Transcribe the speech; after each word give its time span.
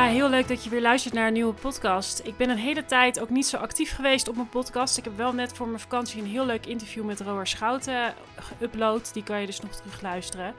Ja, 0.00 0.06
heel 0.06 0.30
leuk 0.30 0.48
dat 0.48 0.64
je 0.64 0.70
weer 0.70 0.80
luistert 0.80 1.14
naar 1.14 1.26
een 1.26 1.32
nieuwe 1.32 1.52
podcast. 1.52 2.20
Ik 2.24 2.36
ben 2.36 2.50
een 2.50 2.56
hele 2.56 2.84
tijd 2.84 3.20
ook 3.20 3.30
niet 3.30 3.46
zo 3.46 3.56
actief 3.56 3.94
geweest 3.94 4.28
op 4.28 4.36
mijn 4.36 4.48
podcast. 4.48 4.96
Ik 4.98 5.04
heb 5.04 5.16
wel 5.16 5.32
net 5.32 5.52
voor 5.52 5.66
mijn 5.66 5.80
vakantie 5.80 6.22
een 6.22 6.28
heel 6.28 6.46
leuk 6.46 6.66
interview 6.66 7.04
met 7.04 7.20
Roar 7.20 7.46
Schouten 7.46 8.14
geüpload. 8.38 9.12
Die 9.12 9.22
kan 9.22 9.40
je 9.40 9.46
dus 9.46 9.60
nog 9.60 9.74
terug 9.74 10.02
luisteren. 10.02 10.54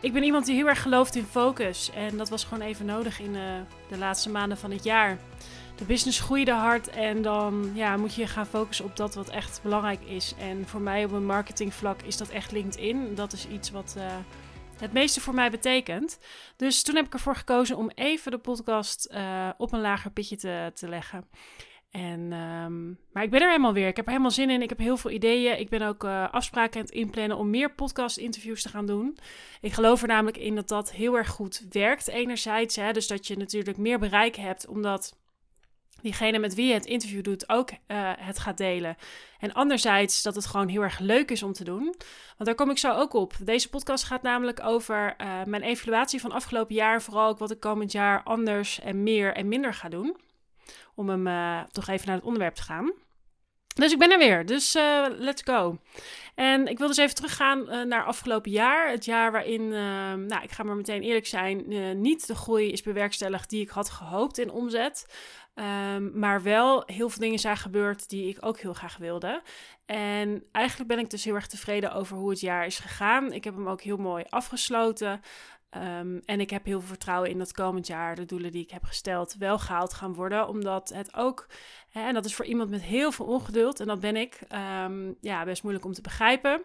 Ik 0.00 0.12
ben 0.12 0.22
iemand 0.22 0.46
die 0.46 0.54
heel 0.54 0.68
erg 0.68 0.82
gelooft 0.82 1.14
in 1.14 1.24
focus. 1.24 1.90
En 1.94 2.16
dat 2.16 2.28
was 2.28 2.44
gewoon 2.44 2.66
even 2.68 2.86
nodig 2.86 3.20
in 3.20 3.34
uh, 3.34 3.42
de 3.88 3.98
laatste 3.98 4.30
maanden 4.30 4.58
van 4.58 4.70
het 4.70 4.84
jaar. 4.84 5.18
De 5.76 5.84
business 5.84 6.20
groeide 6.20 6.52
hard 6.52 6.88
en 6.88 7.22
dan 7.22 7.70
ja, 7.74 7.96
moet 7.96 8.14
je 8.14 8.26
gaan 8.26 8.46
focussen 8.46 8.84
op 8.84 8.96
dat 8.96 9.14
wat 9.14 9.28
echt 9.28 9.60
belangrijk 9.62 10.04
is. 10.04 10.34
En 10.38 10.66
voor 10.66 10.80
mij 10.80 11.04
op 11.04 11.12
een 11.12 11.26
marketingvlak 11.26 12.02
is 12.02 12.16
dat 12.16 12.28
echt 12.28 12.52
LinkedIn. 12.52 13.14
Dat 13.14 13.32
is 13.32 13.46
iets 13.46 13.70
wat... 13.70 13.94
Uh, 13.98 14.04
het 14.82 14.92
meeste 14.92 15.20
voor 15.20 15.34
mij 15.34 15.50
betekent. 15.50 16.18
Dus 16.56 16.82
toen 16.82 16.94
heb 16.94 17.06
ik 17.06 17.12
ervoor 17.12 17.36
gekozen 17.36 17.76
om 17.76 17.90
even 17.94 18.30
de 18.30 18.38
podcast 18.38 19.08
uh, 19.12 19.48
op 19.58 19.72
een 19.72 19.80
lager 19.80 20.10
pitje 20.10 20.36
te, 20.36 20.70
te 20.74 20.88
leggen. 20.88 21.28
En, 21.90 22.32
um, 22.32 22.98
maar 23.12 23.22
ik 23.22 23.30
ben 23.30 23.40
er 23.40 23.48
helemaal 23.48 23.72
weer. 23.72 23.88
Ik 23.88 23.96
heb 23.96 24.04
er 24.04 24.10
helemaal 24.10 24.32
zin 24.32 24.50
in. 24.50 24.62
Ik 24.62 24.68
heb 24.68 24.78
heel 24.78 24.96
veel 24.96 25.10
ideeën. 25.10 25.60
Ik 25.60 25.68
ben 25.68 25.82
ook 25.82 26.04
uh, 26.04 26.32
afspraken 26.32 26.80
aan 26.80 26.86
het 26.86 26.94
inplannen 26.94 27.36
om 27.36 27.50
meer 27.50 27.74
podcast-interviews 27.74 28.62
te 28.62 28.68
gaan 28.68 28.86
doen. 28.86 29.18
Ik 29.60 29.72
geloof 29.72 30.02
er 30.02 30.08
namelijk 30.08 30.36
in 30.36 30.54
dat 30.54 30.68
dat 30.68 30.92
heel 30.92 31.16
erg 31.16 31.28
goed 31.28 31.66
werkt. 31.70 32.08
Enerzijds, 32.08 32.76
hè, 32.76 32.92
dus 32.92 33.06
dat 33.06 33.26
je 33.26 33.36
natuurlijk 33.36 33.76
meer 33.76 33.98
bereik 33.98 34.36
hebt, 34.36 34.66
omdat 34.66 35.16
diegene 36.02 36.38
met 36.38 36.54
wie 36.54 36.66
je 36.66 36.74
het 36.74 36.86
interview 36.86 37.22
doet 37.22 37.48
ook 37.48 37.70
uh, 37.70 37.76
het 38.16 38.38
gaat 38.38 38.56
delen. 38.56 38.96
En 39.38 39.52
anderzijds 39.52 40.22
dat 40.22 40.34
het 40.34 40.46
gewoon 40.46 40.68
heel 40.68 40.82
erg 40.82 40.98
leuk 40.98 41.30
is 41.30 41.42
om 41.42 41.52
te 41.52 41.64
doen. 41.64 41.82
Want 42.36 42.44
daar 42.44 42.54
kom 42.54 42.70
ik 42.70 42.78
zo 42.78 42.92
ook 42.92 43.12
op. 43.12 43.34
Deze 43.40 43.68
podcast 43.68 44.04
gaat 44.04 44.22
namelijk 44.22 44.62
over 44.62 45.14
uh, 45.20 45.44
mijn 45.44 45.62
evaluatie 45.62 46.20
van 46.20 46.32
afgelopen 46.32 46.74
jaar. 46.74 47.02
Vooral 47.02 47.28
ook 47.28 47.38
wat 47.38 47.50
ik 47.50 47.60
komend 47.60 47.92
jaar 47.92 48.22
anders 48.22 48.80
en 48.80 49.02
meer 49.02 49.34
en 49.34 49.48
minder 49.48 49.74
ga 49.74 49.88
doen. 49.88 50.16
Om 50.94 51.08
hem 51.08 51.26
uh, 51.26 51.60
toch 51.62 51.88
even 51.88 52.06
naar 52.06 52.16
het 52.16 52.24
onderwerp 52.24 52.54
te 52.54 52.62
gaan. 52.62 52.92
Dus 53.74 53.92
ik 53.92 53.98
ben 53.98 54.10
er 54.10 54.18
weer. 54.18 54.46
Dus 54.46 54.72
let's 55.18 55.42
go. 55.42 55.78
En 56.34 56.66
ik 56.66 56.78
wil 56.78 56.86
dus 56.86 56.96
even 56.96 57.14
teruggaan 57.14 57.88
naar 57.88 58.04
afgelopen 58.04 58.50
jaar. 58.50 58.90
Het 58.90 59.04
jaar 59.04 59.32
waarin, 59.32 59.68
nou, 60.26 60.42
ik 60.42 60.50
ga 60.50 60.62
maar 60.62 60.76
meteen 60.76 61.02
eerlijk 61.02 61.26
zijn, 61.26 61.64
niet 62.00 62.26
de 62.26 62.34
groei 62.34 62.72
is 62.72 62.82
bewerkstelligd 62.82 63.50
die 63.50 63.60
ik 63.60 63.68
had 63.68 63.90
gehoopt 63.90 64.38
in 64.38 64.50
omzet. 64.50 65.06
Um, 65.54 66.18
maar 66.18 66.42
wel 66.42 66.82
heel 66.86 67.08
veel 67.08 67.20
dingen 67.20 67.38
zijn 67.38 67.56
gebeurd 67.56 68.08
die 68.08 68.28
ik 68.28 68.36
ook 68.40 68.58
heel 68.58 68.72
graag 68.72 68.96
wilde. 68.96 69.42
En 69.86 70.44
eigenlijk 70.52 70.88
ben 70.88 70.98
ik 70.98 71.10
dus 71.10 71.24
heel 71.24 71.34
erg 71.34 71.46
tevreden 71.46 71.92
over 71.92 72.16
hoe 72.16 72.30
het 72.30 72.40
jaar 72.40 72.66
is 72.66 72.78
gegaan. 72.78 73.32
Ik 73.32 73.44
heb 73.44 73.54
hem 73.54 73.68
ook 73.68 73.80
heel 73.80 73.96
mooi 73.96 74.24
afgesloten. 74.28 75.20
Um, 75.76 76.20
en 76.24 76.40
ik 76.40 76.50
heb 76.50 76.64
heel 76.64 76.78
veel 76.78 76.88
vertrouwen 76.88 77.30
in 77.30 77.38
dat 77.38 77.52
komend 77.52 77.86
jaar 77.86 78.14
de 78.14 78.24
doelen 78.24 78.52
die 78.52 78.62
ik 78.62 78.70
heb 78.70 78.84
gesteld 78.84 79.34
wel 79.38 79.58
gehaald 79.58 79.94
gaan 79.94 80.14
worden. 80.14 80.48
Omdat 80.48 80.88
het 80.88 81.14
ook, 81.16 81.46
hè, 81.90 82.06
en 82.06 82.14
dat 82.14 82.24
is 82.24 82.34
voor 82.34 82.44
iemand 82.44 82.70
met 82.70 82.82
heel 82.82 83.12
veel 83.12 83.26
ongeduld, 83.26 83.80
en 83.80 83.86
dat 83.86 84.00
ben 84.00 84.16
ik, 84.16 84.40
um, 84.84 85.16
ja, 85.20 85.44
best 85.44 85.62
moeilijk 85.62 85.86
om 85.86 85.92
te 85.92 86.02
begrijpen 86.02 86.62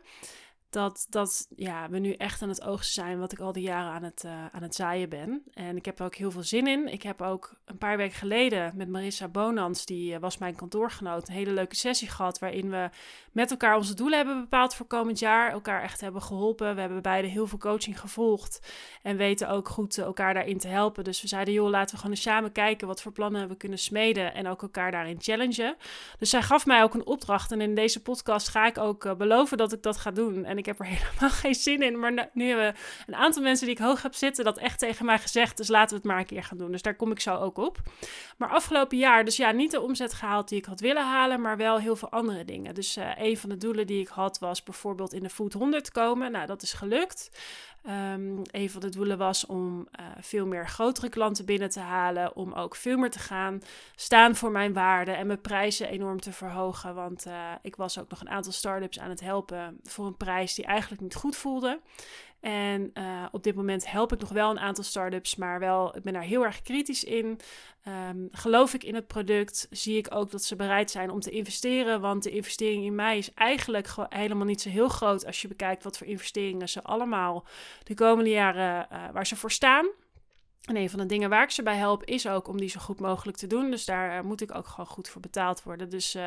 dat, 0.70 1.08
dat 1.10 1.48
ja, 1.56 1.90
we 1.90 2.00
nu 2.00 2.14
echt 2.14 2.42
aan 2.42 2.50
het 2.50 2.64
oogsten 2.64 3.04
zijn 3.04 3.20
wat 3.20 3.32
ik 3.32 3.40
al 3.40 3.52
die 3.52 3.64
jaren 3.64 3.92
aan 3.92 4.04
het, 4.04 4.24
uh, 4.26 4.46
aan 4.52 4.62
het 4.62 4.76
zaaien 4.76 5.10
ben. 5.10 5.44
En 5.54 5.76
ik 5.76 5.86
heb 5.86 6.00
er 6.00 6.06
ook 6.06 6.16
heel 6.16 6.32
veel 6.32 6.44
zin 6.44 6.68
in. 6.68 6.88
Ik 6.88 7.04
heb 7.04 7.22
ook 7.22 7.56
een 7.66 7.78
paar 7.78 7.98
weken 7.98 8.18
geleden 8.18 8.72
met 8.76 8.90
Marissa 8.90 9.28
Bonans, 9.28 9.86
die 9.86 10.14
uh, 10.14 10.20
was 10.20 10.38
mijn 10.38 10.56
kantoorgenoot, 10.56 11.28
een 11.28 11.34
hele 11.34 11.52
leuke 11.52 11.76
sessie 11.76 12.10
gehad 12.10 12.40
waarin 12.40 12.70
we 12.70 12.90
met 13.32 13.52
elkaar 13.52 13.76
onze 13.76 13.94
doelen 13.94 14.18
hebben 14.18 14.40
bepaald 14.40 14.76
voor 14.76 14.86
komend 14.86 15.20
jaar. 15.20 15.52
Elkaar 15.52 15.82
echt 15.82 16.02
hebben 16.02 16.22
geholpen. 16.22 16.76
We 16.76 16.82
hebben 16.82 17.02
beide 17.02 17.28
heel 17.28 17.48
veel 17.48 17.58
coaching 17.58 18.00
gevolgd 18.00 18.74
en 19.02 19.18
weten 19.18 19.50
ook 19.50 19.70
goed 19.70 19.98
uh, 19.98 20.06
elkaar 20.06 20.34
daarin 20.34 20.58
te 20.58 20.68
helpen. 20.68 21.04
Dus 21.04 21.22
we 21.22 21.28
zeiden, 21.28 21.54
joh, 21.54 21.70
laten 21.70 21.92
we 21.92 21.98
gewoon 21.98 22.16
eens 22.16 22.22
samen 22.26 22.52
kijken 22.52 22.88
wat 22.88 23.02
voor 23.02 23.12
plannen 23.12 23.48
we 23.48 23.56
kunnen 23.56 23.80
smeden 23.80 24.34
en 24.34 24.48
ook 24.48 24.62
elkaar 24.62 24.92
daarin 24.92 25.22
challengen. 25.22 25.76
Dus 26.20 26.30
zij 26.30 26.42
gaf 26.42 26.66
mij 26.66 26.84
ook 26.84 26.94
een 26.94 27.06
opdracht 27.06 27.52
en 27.52 27.62
in 27.62 27.76
deze 27.76 28.02
podcast 28.02 28.48
ga 28.48 28.66
ik 28.66 28.78
ook 28.78 29.18
beloven 29.18 29.58
dat 29.58 29.74
ik 29.74 29.84
dat 29.84 29.98
ga 29.98 30.12
doen. 30.12 30.46
En 30.46 30.57
ik 30.58 30.66
heb 30.66 30.80
er 30.80 30.86
helemaal 30.96 31.30
geen 31.30 31.56
zin 31.56 31.82
in. 31.82 32.00
Maar 32.00 32.30
nu 32.34 32.48
hebben 32.48 32.76
een 33.08 33.16
aantal 33.16 33.42
mensen 33.42 33.66
die 33.66 33.76
ik 33.76 33.82
hoog 33.82 34.02
heb 34.02 34.14
zitten 34.14 34.46
dat 34.46 34.58
echt 34.58 34.80
tegen 34.80 35.06
mij 35.06 35.20
gezegd. 35.20 35.58
Dus 35.58 35.68
laten 35.68 35.90
we 35.90 35.96
het 35.96 36.06
maar 36.06 36.20
een 36.20 36.26
keer 36.26 36.44
gaan 36.44 36.58
doen. 36.58 36.72
Dus 36.72 36.82
daar 36.82 36.96
kom 36.96 37.12
ik 37.12 37.20
zo 37.20 37.36
ook 37.36 37.58
op. 37.58 37.78
Maar 38.38 38.50
afgelopen 38.50 38.98
jaar, 38.98 39.26
dus 39.26 39.38
ja, 39.38 39.52
niet 39.52 39.72
de 39.72 39.82
omzet 39.82 40.14
gehaald 40.14 40.50
die 40.50 40.58
ik 40.58 40.66
had 40.66 40.80
willen 40.80 41.06
halen, 41.06 41.42
maar 41.42 41.58
wel 41.58 41.80
heel 41.80 41.96
veel 41.96 42.10
andere 42.10 42.46
dingen. 42.46 42.76
Dus 42.76 42.98
uh, 42.98 43.12
een 43.18 43.38
van 43.38 43.50
de 43.50 43.58
doelen 43.58 43.88
die 43.88 44.02
ik 44.02 44.08
had 44.08 44.40
was 44.40 44.64
bijvoorbeeld 44.64 45.14
in 45.14 45.24
de 45.24 45.30
Food 45.30 45.54
100 45.54 45.92
komen. 45.92 46.32
Nou, 46.32 46.46
dat 46.46 46.62
is 46.62 46.74
gelukt. 46.74 47.30
Um, 47.90 48.42
een 48.52 48.70
van 48.70 48.82
de 48.82 48.90
doelen 48.90 49.18
was 49.18 49.46
om 49.46 49.88
uh, 50.00 50.06
veel 50.20 50.46
meer 50.46 50.68
grotere 50.68 51.10
klanten 51.10 51.46
binnen 51.46 51.70
te 51.70 51.80
halen. 51.80 52.36
Om 52.36 52.54
ook 52.54 52.76
veel 52.76 52.98
meer 52.98 53.12
te 53.12 53.20
gaan 53.20 53.62
staan 53.96 54.36
voor 54.36 54.52
mijn 54.52 54.74
waarden 54.74 55.18
en 55.18 55.28
mijn 55.28 55.42
prijzen 55.42 55.90
enorm 55.90 56.20
te 56.20 56.32
verhogen. 56.32 56.96
Want 56.96 57.28
uh, 57.28 57.52
ik 57.62 57.76
was 57.76 58.00
ook 58.00 58.10
nog 58.10 58.22
een 58.22 58.30
aantal 58.30 58.52
start-ups 58.52 59.00
aan 59.00 59.10
het 59.10 59.20
helpen 59.20 59.80
voor 59.84 60.06
een 60.06 60.18
prijs 60.18 60.47
die 60.56 60.66
eigenlijk 60.66 61.02
niet 61.02 61.16
goed 61.16 61.36
voelde. 61.36 61.82
En 62.40 62.92
uh, 62.94 63.26
op 63.32 63.44
dit 63.44 63.56
moment 63.56 63.92
help 63.92 64.14
ik 64.14 64.20
nog 64.20 64.30
wel 64.30 64.50
een 64.50 64.60
aantal 64.60 64.84
startups, 64.84 65.36
maar 65.36 65.60
wel, 65.60 65.96
ik 65.96 66.04
ben 66.04 66.14
daar 66.14 66.22
heel 66.22 66.46
erg 66.46 66.62
kritisch 66.62 67.04
in. 67.04 67.40
Um, 68.10 68.28
geloof 68.32 68.74
ik 68.74 68.84
in 68.84 68.96
het 68.96 69.08
product, 69.08 69.68
zie 69.70 69.98
ik 69.98 70.08
ook 70.16 70.32
dat 70.32 70.44
ze 70.44 70.56
bereid 70.56 70.92
zijn 70.92 71.10
om 71.10 71.20
te 71.20 71.30
investeren. 71.30 72.02
Want 72.02 72.24
de 72.24 72.30
investering 72.30 72.86
in 72.86 72.96
mij 72.96 73.18
is 73.18 73.34
eigenlijk 73.34 73.90
helemaal 74.10 74.46
niet 74.46 74.62
zo 74.62 74.70
heel 74.70 74.88
groot 74.88 75.26
als 75.26 75.42
je 75.42 75.48
bekijkt 75.48 75.84
wat 75.84 75.98
voor 75.98 76.08
investeringen 76.08 76.70
ze 76.70 76.84
allemaal 76.84 77.46
de 77.84 77.94
komende 77.94 78.30
jaren 78.30 78.88
uh, 78.92 79.04
waar 79.14 79.28
ze 79.28 79.36
voor 79.36 79.52
staan. 79.52 79.88
En 80.66 80.76
een 80.76 80.90
van 80.90 81.00
de 81.00 81.06
dingen 81.06 81.30
waar 81.30 81.44
ik 81.44 81.50
ze 81.50 81.64
bij 81.64 81.76
help 81.76 82.04
is 82.04 82.28
ook 82.28 82.48
om 82.48 82.58
die 82.58 82.70
zo 82.70 82.80
goed 82.80 83.00
mogelijk 83.00 83.38
te 83.38 83.48
doen. 83.48 83.72
Dus 83.72 83.86
daar 83.86 84.18
uh, 84.18 84.22
moet 84.22 84.42
ik 84.42 84.56
ook 84.56 84.68
gewoon 84.68 84.86
goed 84.86 85.10
voor 85.10 85.22
betaald 85.22 85.64
worden. 85.64 85.90
Dus 85.90 86.16
uh, 86.16 86.22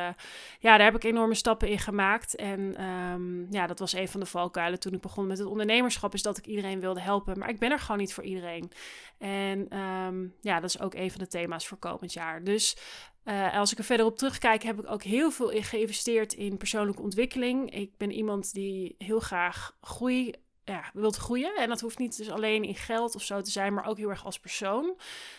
ja, 0.59 0.77
daar 0.77 0.83
heb 0.83 0.95
ik 0.95 1.03
enorme 1.03 1.35
stappen 1.35 1.67
in 1.67 1.79
gemaakt. 1.79 2.35
En 2.35 2.83
um, 2.83 3.47
ja, 3.49 3.67
dat 3.67 3.79
was 3.79 3.93
een 3.93 4.07
van 4.07 4.19
de 4.19 4.25
valkuilen 4.25 4.79
toen 4.79 4.93
ik 4.93 5.01
begon 5.01 5.27
met 5.27 5.37
het 5.37 5.47
ondernemerschap. 5.47 6.13
Is 6.13 6.21
dat 6.21 6.37
ik 6.37 6.45
iedereen 6.45 6.79
wilde 6.79 7.01
helpen. 7.01 7.39
Maar 7.39 7.49
ik 7.49 7.59
ben 7.59 7.71
er 7.71 7.79
gewoon 7.79 7.97
niet 7.97 8.13
voor 8.13 8.23
iedereen. 8.23 8.71
En 9.17 9.77
um, 9.79 10.35
ja, 10.41 10.59
dat 10.59 10.69
is 10.69 10.79
ook 10.79 10.93
een 10.93 11.11
van 11.11 11.19
de 11.19 11.27
thema's 11.27 11.67
voor 11.67 11.77
komend 11.77 12.13
jaar. 12.13 12.43
Dus 12.43 12.77
uh, 13.25 13.57
als 13.57 13.71
ik 13.71 13.77
er 13.77 13.83
verder 13.83 14.05
op 14.05 14.17
terugkijk, 14.17 14.63
heb 14.63 14.79
ik 14.79 14.91
ook 14.91 15.03
heel 15.03 15.31
veel 15.31 15.49
in 15.49 15.63
geïnvesteerd 15.63 16.33
in 16.33 16.57
persoonlijke 16.57 17.01
ontwikkeling. 17.01 17.73
Ik 17.73 17.97
ben 17.97 18.11
iemand 18.11 18.53
die 18.53 18.95
heel 18.97 19.19
graag 19.19 19.77
groei 19.81 20.33
ja, 20.65 20.83
wilt 20.93 21.15
groeien. 21.15 21.55
En 21.55 21.69
dat 21.69 21.81
hoeft 21.81 21.97
niet 21.97 22.17
dus 22.17 22.29
alleen 22.29 22.63
in 22.63 22.75
geld 22.75 23.15
of 23.15 23.21
zo 23.21 23.41
te 23.41 23.51
zijn, 23.51 23.73
maar 23.73 23.85
ook 23.85 23.97
heel 23.97 24.09
erg 24.09 24.25
als 24.25 24.39
persoon. 24.39 24.95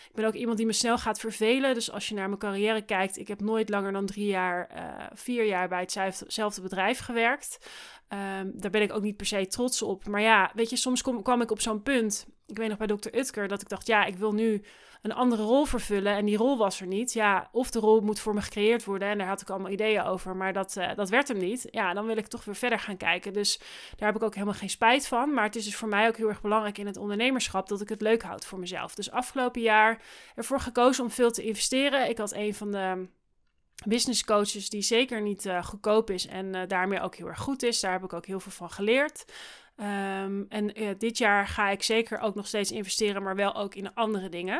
Ik 0.09 0.15
ben 0.19 0.25
ook 0.25 0.33
iemand 0.33 0.57
die 0.57 0.65
me 0.65 0.73
snel 0.73 0.97
gaat 0.97 1.19
vervelen. 1.19 1.73
Dus 1.73 1.91
als 1.91 2.09
je 2.09 2.15
naar 2.15 2.27
mijn 2.27 2.39
carrière 2.39 2.81
kijkt, 2.81 3.17
ik 3.17 3.27
heb 3.27 3.41
nooit 3.41 3.69
langer 3.69 3.91
dan 3.91 4.05
drie 4.05 4.25
jaar, 4.25 4.69
uh, 4.75 5.05
vier 5.13 5.45
jaar 5.45 5.67
bij 5.67 5.87
hetzelfde 5.93 6.61
bedrijf 6.61 6.99
gewerkt. 6.99 7.57
Um, 8.09 8.51
daar 8.55 8.71
ben 8.71 8.81
ik 8.81 8.93
ook 8.93 9.01
niet 9.01 9.17
per 9.17 9.25
se 9.25 9.47
trots 9.47 9.81
op. 9.81 10.07
Maar 10.07 10.21
ja, 10.21 10.51
weet 10.53 10.69
je, 10.69 10.75
soms 10.75 11.01
kom, 11.01 11.21
kwam 11.21 11.41
ik 11.41 11.51
op 11.51 11.61
zo'n 11.61 11.81
punt. 11.81 12.25
Ik 12.47 12.57
weet 12.57 12.69
nog 12.69 12.77
bij 12.77 12.87
dokter 12.87 13.17
Utker 13.17 13.47
dat 13.47 13.61
ik 13.61 13.69
dacht, 13.69 13.87
ja, 13.87 14.05
ik 14.05 14.17
wil 14.17 14.33
nu 14.33 14.63
een 15.03 15.13
andere 15.13 15.43
rol 15.43 15.65
vervullen. 15.65 16.15
En 16.15 16.25
die 16.25 16.37
rol 16.37 16.57
was 16.57 16.81
er 16.81 16.87
niet. 16.87 17.13
Ja, 17.13 17.49
of 17.51 17.71
de 17.71 17.79
rol 17.79 18.01
moet 18.01 18.19
voor 18.19 18.33
me 18.33 18.41
gecreëerd 18.41 18.83
worden. 18.83 19.07
En 19.07 19.17
daar 19.17 19.27
had 19.27 19.41
ik 19.41 19.49
allemaal 19.49 19.71
ideeën 19.71 20.03
over. 20.03 20.35
Maar 20.35 20.53
dat, 20.53 20.75
uh, 20.77 20.95
dat 20.95 21.09
werd 21.09 21.27
hem 21.27 21.37
niet. 21.37 21.67
Ja, 21.71 21.93
dan 21.93 22.05
wil 22.05 22.17
ik 22.17 22.27
toch 22.27 22.45
weer 22.45 22.55
verder 22.55 22.79
gaan 22.79 22.97
kijken. 22.97 23.33
Dus 23.33 23.57
daar 23.95 24.07
heb 24.07 24.15
ik 24.15 24.23
ook 24.23 24.33
helemaal 24.33 24.53
geen 24.53 24.69
spijt 24.69 25.07
van. 25.07 25.33
Maar 25.33 25.43
het 25.43 25.55
is 25.55 25.65
dus 25.65 25.75
voor 25.75 25.87
mij 25.87 26.07
ook 26.07 26.17
heel 26.17 26.29
erg 26.29 26.41
belangrijk 26.41 26.77
in 26.77 26.85
het 26.85 26.97
ondernemerschap 26.97 27.67
dat 27.67 27.81
ik 27.81 27.89
het 27.89 28.01
leuk 28.01 28.21
houd 28.21 28.45
voor 28.45 28.59
mezelf. 28.59 28.95
Dus 28.95 29.11
afgelopen 29.11 29.61
jaar 29.61 30.01
ervoor 30.35 30.59
gekozen 30.59 31.03
om 31.03 31.09
veel 31.09 31.31
te 31.31 31.43
investeren. 31.43 32.09
Ik 32.09 32.17
had 32.17 32.33
een 32.33 32.53
van 32.53 32.71
de 32.71 33.07
business 33.85 34.23
coaches 34.23 34.69
die 34.69 34.81
zeker 34.81 35.21
niet 35.21 35.45
uh, 35.45 35.63
goedkoop 35.63 36.09
is 36.09 36.27
en 36.27 36.55
uh, 36.55 36.61
daarmee 36.67 37.01
ook 37.01 37.15
heel 37.15 37.27
erg 37.27 37.39
goed 37.39 37.63
is. 37.63 37.79
Daar 37.79 37.91
heb 37.91 38.03
ik 38.03 38.13
ook 38.13 38.25
heel 38.25 38.39
veel 38.39 38.51
van 38.51 38.69
geleerd. 38.69 39.25
Um, 39.75 40.45
en 40.49 40.95
dit 40.97 41.17
jaar 41.17 41.47
ga 41.47 41.69
ik 41.69 41.83
zeker 41.83 42.19
ook 42.19 42.35
nog 42.35 42.47
steeds 42.47 42.71
investeren, 42.71 43.23
maar 43.23 43.35
wel 43.35 43.55
ook 43.55 43.75
in 43.75 43.93
andere 43.93 44.29
dingen. 44.29 44.59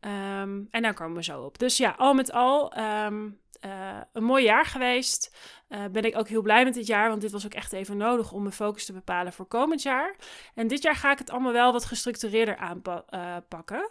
Um, 0.00 0.68
en 0.70 0.82
daar 0.82 0.94
komen 0.94 1.16
we 1.16 1.22
zo 1.22 1.42
op. 1.42 1.58
Dus 1.58 1.76
ja, 1.76 1.94
al 1.98 2.14
met 2.14 2.32
al 2.32 2.78
um, 2.78 3.40
uh, 3.64 4.00
een 4.12 4.24
mooi 4.24 4.44
jaar 4.44 4.64
geweest. 4.64 5.36
Uh, 5.68 5.84
ben 5.92 6.02
ik 6.02 6.16
ook 6.16 6.28
heel 6.28 6.42
blij 6.42 6.64
met 6.64 6.74
dit 6.74 6.86
jaar, 6.86 7.08
want 7.08 7.20
dit 7.20 7.30
was 7.30 7.44
ook 7.44 7.54
echt 7.54 7.72
even 7.72 7.96
nodig 7.96 8.32
om 8.32 8.42
mijn 8.42 8.54
focus 8.54 8.84
te 8.84 8.92
bepalen 8.92 9.32
voor 9.32 9.46
komend 9.46 9.82
jaar. 9.82 10.16
En 10.54 10.66
dit 10.66 10.82
jaar 10.82 10.96
ga 10.96 11.12
ik 11.12 11.18
het 11.18 11.30
allemaal 11.30 11.52
wel 11.52 11.72
wat 11.72 11.84
gestructureerder 11.84 12.56
aanpakken. 12.56 13.90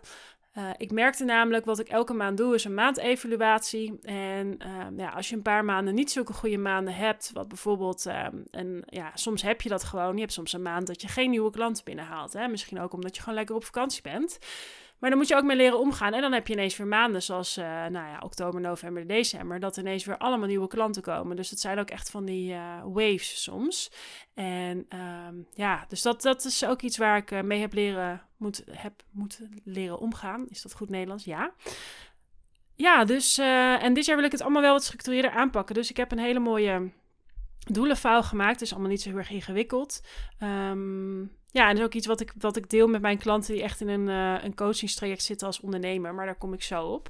Uh, 0.57 0.69
ik 0.77 0.91
merkte 0.91 1.23
namelijk 1.25 1.65
wat 1.65 1.79
ik 1.79 1.89
elke 1.89 2.13
maand 2.13 2.37
doe, 2.37 2.53
is 2.53 2.63
een 2.63 2.73
maandevaluatie. 2.73 3.99
En 4.01 4.57
uh, 4.65 4.85
ja, 4.97 5.09
als 5.09 5.29
je 5.29 5.35
een 5.35 5.41
paar 5.41 5.65
maanden 5.65 5.93
niet 5.93 6.11
zulke 6.11 6.33
goede 6.33 6.57
maanden 6.57 6.95
hebt, 6.95 7.31
wat 7.33 7.47
bijvoorbeeld, 7.47 8.05
uh, 8.07 8.27
en 8.51 8.83
ja, 8.85 9.11
soms 9.13 9.41
heb 9.41 9.61
je 9.61 9.69
dat 9.69 9.83
gewoon. 9.83 10.13
Je 10.13 10.21
hebt 10.21 10.33
soms 10.33 10.53
een 10.53 10.61
maand 10.61 10.87
dat 10.87 11.01
je 11.01 11.07
geen 11.07 11.29
nieuwe 11.29 11.51
klanten 11.51 11.83
binnenhaalt. 11.83 12.33
Hè? 12.33 12.47
Misschien 12.47 12.79
ook 12.79 12.93
omdat 12.93 13.15
je 13.15 13.21
gewoon 13.21 13.37
lekker 13.37 13.55
op 13.55 13.65
vakantie 13.65 14.01
bent. 14.01 14.39
Maar 14.99 15.09
dan 15.09 15.19
moet 15.19 15.27
je 15.27 15.35
ook 15.35 15.43
mee 15.43 15.57
leren 15.57 15.79
omgaan. 15.79 16.13
En 16.13 16.21
dan 16.21 16.31
heb 16.31 16.47
je 16.47 16.53
ineens 16.53 16.77
weer 16.77 16.87
maanden 16.87 17.23
zoals 17.23 17.57
uh, 17.57 17.65
nou 17.65 17.91
ja, 18.07 18.19
oktober, 18.23 18.61
november, 18.61 19.07
december. 19.07 19.59
Dat 19.59 19.77
ineens 19.77 20.05
weer 20.05 20.17
allemaal 20.17 20.47
nieuwe 20.47 20.67
klanten 20.67 21.01
komen. 21.01 21.35
Dus 21.35 21.49
het 21.49 21.59
zijn 21.59 21.79
ook 21.79 21.89
echt 21.89 22.09
van 22.09 22.25
die 22.25 22.53
uh, 22.53 22.81
waves 22.83 23.43
soms. 23.43 23.91
En 24.33 24.87
um, 25.27 25.47
ja, 25.53 25.85
dus 25.87 26.01
dat, 26.01 26.21
dat 26.21 26.45
is 26.45 26.65
ook 26.65 26.81
iets 26.81 26.97
waar 26.97 27.17
ik 27.17 27.31
uh, 27.31 27.41
mee 27.41 27.59
heb 27.59 27.73
leren 27.73 28.21
moet, 28.37 28.63
heb 28.71 28.93
moeten 29.11 29.61
leren 29.63 29.99
omgaan. 29.99 30.47
Is 30.47 30.61
dat 30.61 30.73
goed 30.73 30.89
Nederlands? 30.89 31.23
Ja. 31.23 31.53
Ja, 32.75 33.05
dus 33.05 33.37
en 33.37 33.93
dit 33.93 34.05
jaar 34.05 34.15
wil 34.15 34.25
ik 34.25 34.31
het 34.31 34.41
allemaal 34.41 34.61
wel 34.61 34.73
wat 34.73 34.83
structureerder 34.83 35.31
aanpakken. 35.31 35.75
Dus 35.75 35.89
ik 35.89 35.97
heb 35.97 36.11
een 36.11 36.19
hele 36.19 36.39
mooie 36.39 36.91
doelenfouw 37.71 38.21
gemaakt. 38.21 38.51
Het 38.51 38.61
is 38.61 38.71
allemaal 38.71 38.89
niet 38.89 39.01
zo 39.01 39.09
heel 39.09 39.17
erg 39.17 39.29
ingewikkeld. 39.29 40.01
Um, 40.43 41.37
ja, 41.51 41.63
en 41.63 41.69
dat 41.69 41.77
is 41.77 41.83
ook 41.83 41.93
iets 41.93 42.07
wat 42.07 42.19
ik, 42.19 42.33
wat 42.37 42.55
ik 42.55 42.69
deel 42.69 42.87
met 42.87 43.01
mijn 43.01 43.17
klanten 43.17 43.53
die 43.53 43.63
echt 43.63 43.81
in 43.81 43.87
een, 43.87 44.07
uh, 44.07 44.43
een 44.43 44.55
coachingstraject 44.55 45.23
zitten 45.23 45.47
als 45.47 45.59
ondernemer. 45.59 46.13
Maar 46.13 46.25
daar 46.25 46.37
kom 46.37 46.53
ik 46.53 46.63
zo 46.63 46.85
op. 46.85 47.07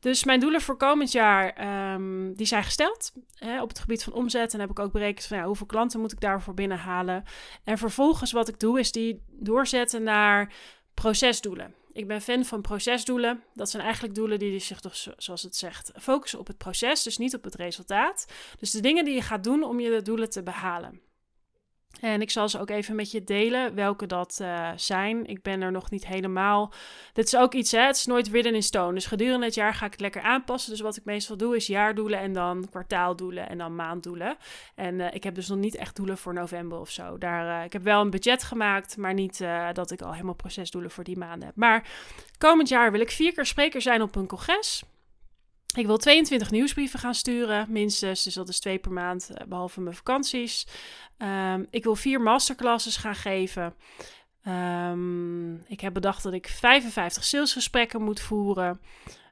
Dus 0.00 0.24
mijn 0.24 0.40
doelen 0.40 0.60
voor 0.60 0.76
komend 0.76 1.12
jaar, 1.12 1.54
um, 1.94 2.34
die 2.36 2.46
zijn 2.46 2.64
gesteld 2.64 3.12
hè, 3.34 3.62
op 3.62 3.68
het 3.68 3.78
gebied 3.78 4.04
van 4.04 4.12
omzet. 4.12 4.54
En 4.54 4.60
heb 4.60 4.70
ik 4.70 4.78
ook 4.78 4.92
berekend 4.92 5.26
van 5.26 5.36
ja, 5.36 5.44
hoeveel 5.44 5.66
klanten 5.66 6.00
moet 6.00 6.12
ik 6.12 6.20
daarvoor 6.20 6.54
binnenhalen. 6.54 7.24
En 7.64 7.78
vervolgens 7.78 8.32
wat 8.32 8.48
ik 8.48 8.60
doe, 8.60 8.78
is 8.78 8.92
die 8.92 9.22
doorzetten 9.28 10.02
naar 10.02 10.52
procesdoelen. 10.94 11.74
Ik 11.92 12.06
ben 12.06 12.20
fan 12.20 12.44
van 12.44 12.60
procesdoelen. 12.60 13.42
Dat 13.54 13.70
zijn 13.70 13.82
eigenlijk 13.82 14.14
doelen 14.14 14.38
die 14.38 14.58
zich, 14.58 14.80
toch, 14.80 14.96
zoals 15.16 15.42
het 15.42 15.56
zegt, 15.56 15.92
focussen 16.00 16.38
op 16.38 16.46
het 16.46 16.58
proces, 16.58 17.02
dus 17.02 17.18
niet 17.18 17.34
op 17.34 17.44
het 17.44 17.54
resultaat. 17.54 18.26
Dus 18.58 18.70
de 18.70 18.80
dingen 18.80 19.04
die 19.04 19.14
je 19.14 19.22
gaat 19.22 19.44
doen 19.44 19.62
om 19.62 19.80
je 19.80 20.02
doelen 20.02 20.30
te 20.30 20.42
behalen. 20.42 21.00
En 22.00 22.20
ik 22.20 22.30
zal 22.30 22.48
ze 22.48 22.60
ook 22.60 22.70
even 22.70 22.96
met 22.96 23.10
je 23.10 23.24
delen 23.24 23.74
welke 23.74 24.06
dat 24.06 24.38
uh, 24.42 24.70
zijn. 24.76 25.26
Ik 25.26 25.42
ben 25.42 25.62
er 25.62 25.72
nog 25.72 25.90
niet 25.90 26.06
helemaal. 26.06 26.72
Dit 27.12 27.26
is 27.26 27.36
ook 27.36 27.54
iets, 27.54 27.72
hè? 27.72 27.80
het 27.80 27.96
is 27.96 28.06
nooit 28.06 28.30
written 28.30 28.54
in 28.54 28.62
stone. 28.62 28.94
Dus 28.94 29.06
gedurende 29.06 29.46
het 29.46 29.54
jaar 29.54 29.74
ga 29.74 29.86
ik 29.86 29.92
het 29.92 30.00
lekker 30.00 30.22
aanpassen. 30.22 30.70
Dus 30.70 30.80
wat 30.80 30.96
ik 30.96 31.04
meestal 31.04 31.36
doe 31.36 31.56
is 31.56 31.66
jaardoelen 31.66 32.18
en 32.18 32.32
dan 32.32 32.66
kwartaaldoelen 32.70 33.48
en 33.48 33.58
dan 33.58 33.74
maanddoelen. 33.74 34.36
En 34.74 34.94
uh, 34.98 35.06
ik 35.14 35.24
heb 35.24 35.34
dus 35.34 35.48
nog 35.48 35.58
niet 35.58 35.76
echt 35.76 35.96
doelen 35.96 36.18
voor 36.18 36.34
november 36.34 36.78
of 36.78 36.90
zo. 36.90 37.18
Daar, 37.18 37.58
uh, 37.58 37.64
ik 37.64 37.72
heb 37.72 37.82
wel 37.82 38.00
een 38.00 38.10
budget 38.10 38.42
gemaakt, 38.42 38.96
maar 38.96 39.14
niet 39.14 39.44
dat 39.72 39.90
ik 39.90 40.02
al 40.02 40.12
helemaal 40.12 40.34
procesdoelen 40.34 40.90
voor 40.90 41.04
die 41.04 41.18
maanden 41.18 41.46
heb. 41.46 41.56
Maar 41.56 41.88
komend 42.38 42.68
jaar 42.68 42.92
wil 42.92 43.00
ik 43.00 43.10
vier 43.10 43.32
keer 43.32 43.46
spreker 43.46 43.82
zijn 43.82 44.02
op 44.02 44.16
een 44.16 44.26
congres. 44.26 44.82
Ik 45.78 45.86
wil 45.86 45.96
22 45.96 46.50
nieuwsbrieven 46.50 46.98
gaan 46.98 47.14
sturen, 47.14 47.66
minstens. 47.68 48.22
Dus 48.22 48.34
dat 48.34 48.48
is 48.48 48.60
twee 48.60 48.78
per 48.78 48.92
maand, 48.92 49.30
behalve 49.48 49.80
mijn 49.80 49.96
vakanties. 49.96 50.66
Um, 51.18 51.66
ik 51.70 51.84
wil 51.84 51.94
vier 51.94 52.20
masterclasses 52.20 52.96
gaan 52.96 53.14
geven. 53.14 53.74
Um, 54.48 55.64
ik 55.66 55.80
heb 55.80 55.94
bedacht 55.94 56.22
dat 56.22 56.32
ik 56.32 56.46
55 56.48 57.24
salesgesprekken 57.24 58.02
moet 58.02 58.20
voeren. 58.20 58.80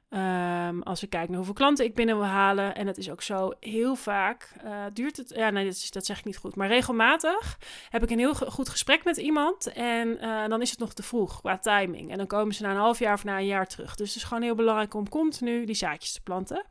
Um, 0.09 0.83
als 0.83 1.03
ik 1.03 1.09
kijk 1.09 1.27
naar 1.27 1.37
hoeveel 1.37 1.53
klanten 1.53 1.85
ik 1.85 1.95
binnen 1.95 2.17
wil 2.17 2.25
halen. 2.25 2.75
En 2.75 2.87
het 2.87 2.97
is 2.97 3.09
ook 3.09 3.21
zo 3.21 3.51
heel 3.59 3.95
vaak. 3.95 4.51
Uh, 4.65 4.83
duurt 4.93 5.17
het. 5.17 5.29
Ja, 5.35 5.49
nee, 5.49 5.65
dat, 5.65 5.73
is, 5.73 5.91
dat, 5.91 6.05
zeg 6.05 6.19
ik 6.19 6.25
niet 6.25 6.37
goed. 6.37 6.55
Maar 6.55 6.67
regelmatig 6.67 7.57
heb 7.89 8.03
ik 8.03 8.09
een 8.09 8.19
heel 8.19 8.33
goed 8.33 8.69
gesprek 8.69 9.03
met 9.03 9.17
iemand. 9.17 9.73
En 9.73 10.07
uh, 10.07 10.47
dan 10.47 10.61
is 10.61 10.69
het 10.69 10.79
nog 10.79 10.93
te 10.93 11.03
vroeg 11.03 11.39
qua 11.39 11.57
timing. 11.57 12.11
En 12.11 12.17
dan 12.17 12.27
komen 12.27 12.53
ze 12.53 12.63
na 12.63 12.69
een 12.69 12.77
half 12.77 12.99
jaar 12.99 13.13
of 13.13 13.23
na 13.23 13.37
een 13.37 13.45
jaar 13.45 13.67
terug. 13.67 13.95
Dus 13.95 14.07
het 14.07 14.17
is 14.17 14.23
gewoon 14.23 14.43
heel 14.43 14.55
belangrijk 14.55 14.93
om 14.93 15.09
continu 15.09 15.65
die 15.65 15.75
zaadjes 15.75 16.13
te 16.13 16.21
planten. 16.21 16.65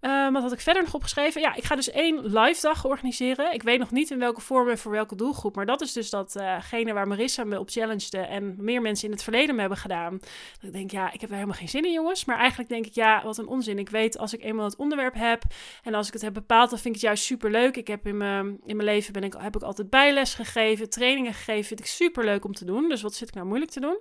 Um, 0.00 0.32
wat 0.32 0.42
had 0.42 0.52
ik 0.52 0.60
verder 0.60 0.82
nog 0.82 0.94
opgeschreven? 0.94 1.40
Ja, 1.40 1.54
ik 1.54 1.64
ga 1.64 1.74
dus 1.74 1.90
één 1.90 2.38
live 2.38 2.60
dag 2.60 2.84
organiseren. 2.84 3.52
Ik 3.52 3.62
weet 3.62 3.78
nog 3.78 3.90
niet 3.90 4.10
in 4.10 4.18
welke 4.18 4.40
vorm 4.40 4.68
en 4.68 4.78
voor 4.78 4.92
welke 4.92 5.16
doelgroep. 5.16 5.56
Maar 5.56 5.66
dat 5.66 5.80
is 5.80 5.92
dus 5.92 6.10
datgene 6.10 6.88
uh 6.88 6.92
waar 6.92 7.08
Marissa 7.08 7.44
me 7.44 7.58
op 7.58 7.70
challengede. 7.70 8.18
En 8.18 8.54
meer 8.58 8.82
mensen 8.82 9.06
in 9.06 9.12
het 9.12 9.22
verleden 9.22 9.54
me 9.54 9.60
hebben 9.60 9.78
gedaan. 9.78 10.18
Dat 10.20 10.62
ik 10.62 10.72
denk, 10.72 10.90
ja, 10.90 11.12
ik 11.12 11.20
heb 11.20 11.30
er 11.30 11.34
helemaal 11.34 11.56
geen 11.56 11.68
zin 11.68 11.84
in, 11.84 11.92
jongens. 11.92 12.24
Maar 12.24 12.38
eigenlijk 12.38 12.68
denk 12.68 12.86
ik, 12.86 12.94
ja, 12.94 13.22
wat 13.24 13.38
een 13.38 13.46
onzin. 13.46 13.78
Ik 13.78 13.88
weet 13.88 14.18
als 14.18 14.32
ik 14.32 14.42
eenmaal 14.42 14.64
het 14.64 14.76
onderwerp 14.76 15.14
heb. 15.14 15.42
En 15.82 15.94
als 15.94 16.06
ik 16.06 16.12
het 16.12 16.22
heb 16.22 16.34
bepaald, 16.34 16.70
dan 16.70 16.78
vind 16.78 16.94
ik 16.94 17.00
het 17.00 17.10
juist 17.10 17.24
super 17.24 17.50
leuk. 17.50 17.76
Ik 17.76 17.86
heb 17.86 18.06
in 18.06 18.16
mijn, 18.16 18.60
in 18.66 18.76
mijn 18.76 18.88
leven 18.88 19.12
ben 19.12 19.24
ik, 19.24 19.34
heb 19.38 19.56
ik 19.56 19.62
altijd 19.62 19.90
bijles 19.90 20.34
gegeven, 20.34 20.90
trainingen 20.90 21.34
gegeven. 21.34 21.64
Vind 21.64 21.80
ik 21.80 21.86
super 21.86 22.24
leuk 22.24 22.44
om 22.44 22.52
te 22.52 22.64
doen. 22.64 22.88
Dus 22.88 23.02
wat 23.02 23.14
zit 23.14 23.28
ik 23.28 23.34
nou 23.34 23.46
moeilijk 23.46 23.70
te 23.70 23.80
doen? 23.80 23.98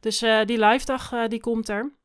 Dus 0.00 0.22
uh, 0.22 0.44
die 0.44 0.64
live 0.64 0.84
dag, 0.84 1.12
uh, 1.12 1.26
die 1.28 1.40
komt 1.40 1.68
er. 1.68 1.98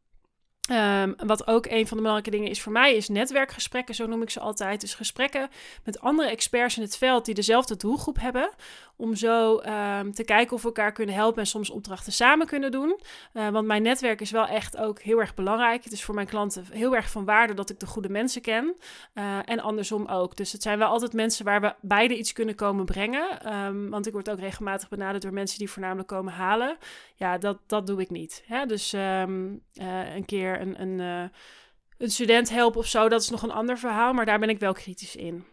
Um, 0.71 1.15
wat 1.17 1.47
ook 1.47 1.65
een 1.65 1.87
van 1.87 1.97
de 1.97 2.03
belangrijke 2.03 2.29
dingen 2.29 2.49
is 2.49 2.61
voor 2.61 2.71
mij, 2.71 2.95
is 2.95 3.09
netwerkgesprekken, 3.09 3.95
zo 3.95 4.05
noem 4.05 4.21
ik 4.21 4.29
ze 4.29 4.39
altijd. 4.39 4.81
Dus 4.81 4.93
gesprekken 4.93 5.49
met 5.83 5.99
andere 5.99 6.29
experts 6.29 6.75
in 6.75 6.81
het 6.81 6.97
veld 6.97 7.25
die 7.25 7.33
dezelfde 7.33 7.77
doelgroep 7.77 8.19
hebben. 8.19 8.49
Om 8.97 9.15
zo 9.15 9.59
um, 9.59 10.13
te 10.13 10.23
kijken 10.23 10.55
of 10.55 10.61
we 10.61 10.67
elkaar 10.67 10.91
kunnen 10.91 11.15
helpen 11.15 11.39
en 11.39 11.47
soms 11.47 11.69
opdrachten 11.69 12.13
samen 12.13 12.47
kunnen 12.47 12.71
doen. 12.71 12.99
Uh, 13.33 13.49
want 13.49 13.67
mijn 13.67 13.81
netwerk 13.81 14.21
is 14.21 14.31
wel 14.31 14.47
echt 14.47 14.77
ook 14.77 15.01
heel 15.01 15.19
erg 15.19 15.33
belangrijk. 15.33 15.83
Het 15.83 15.93
is 15.93 16.03
voor 16.03 16.15
mijn 16.15 16.27
klanten 16.27 16.65
heel 16.71 16.95
erg 16.95 17.09
van 17.09 17.25
waarde 17.25 17.53
dat 17.53 17.69
ik 17.69 17.79
de 17.79 17.85
goede 17.85 18.09
mensen 18.09 18.41
ken. 18.41 18.75
Uh, 19.13 19.37
en 19.45 19.59
andersom 19.59 20.05
ook. 20.05 20.35
Dus 20.35 20.51
het 20.51 20.61
zijn 20.61 20.77
wel 20.77 20.87
altijd 20.87 21.13
mensen 21.13 21.45
waar 21.45 21.61
we 21.61 21.73
beide 21.81 22.17
iets 22.17 22.33
kunnen 22.33 22.55
komen 22.55 22.85
brengen. 22.85 23.53
Um, 23.55 23.89
want 23.89 24.07
ik 24.07 24.13
word 24.13 24.29
ook 24.29 24.39
regelmatig 24.39 24.89
benaderd 24.89 25.23
door 25.23 25.33
mensen 25.33 25.59
die 25.59 25.69
voornamelijk 25.69 26.07
komen 26.07 26.33
halen. 26.33 26.77
Ja, 27.15 27.37
dat, 27.37 27.57
dat 27.67 27.87
doe 27.87 28.01
ik 28.01 28.09
niet. 28.09 28.43
Hè? 28.45 28.65
Dus 28.65 28.93
uh, 28.93 29.21
een 30.15 30.25
keer 30.25 30.54
een, 30.61 30.81
een, 30.81 30.99
een 31.97 32.11
student 32.11 32.49
helpen 32.49 32.79
of 32.79 32.87
zo, 32.87 33.09
dat 33.09 33.21
is 33.21 33.29
nog 33.29 33.43
een 33.43 33.51
ander 33.51 33.77
verhaal. 33.77 34.13
Maar 34.13 34.25
daar 34.25 34.39
ben 34.39 34.49
ik 34.49 34.59
wel 34.59 34.73
kritisch 34.73 35.15
in. 35.15 35.45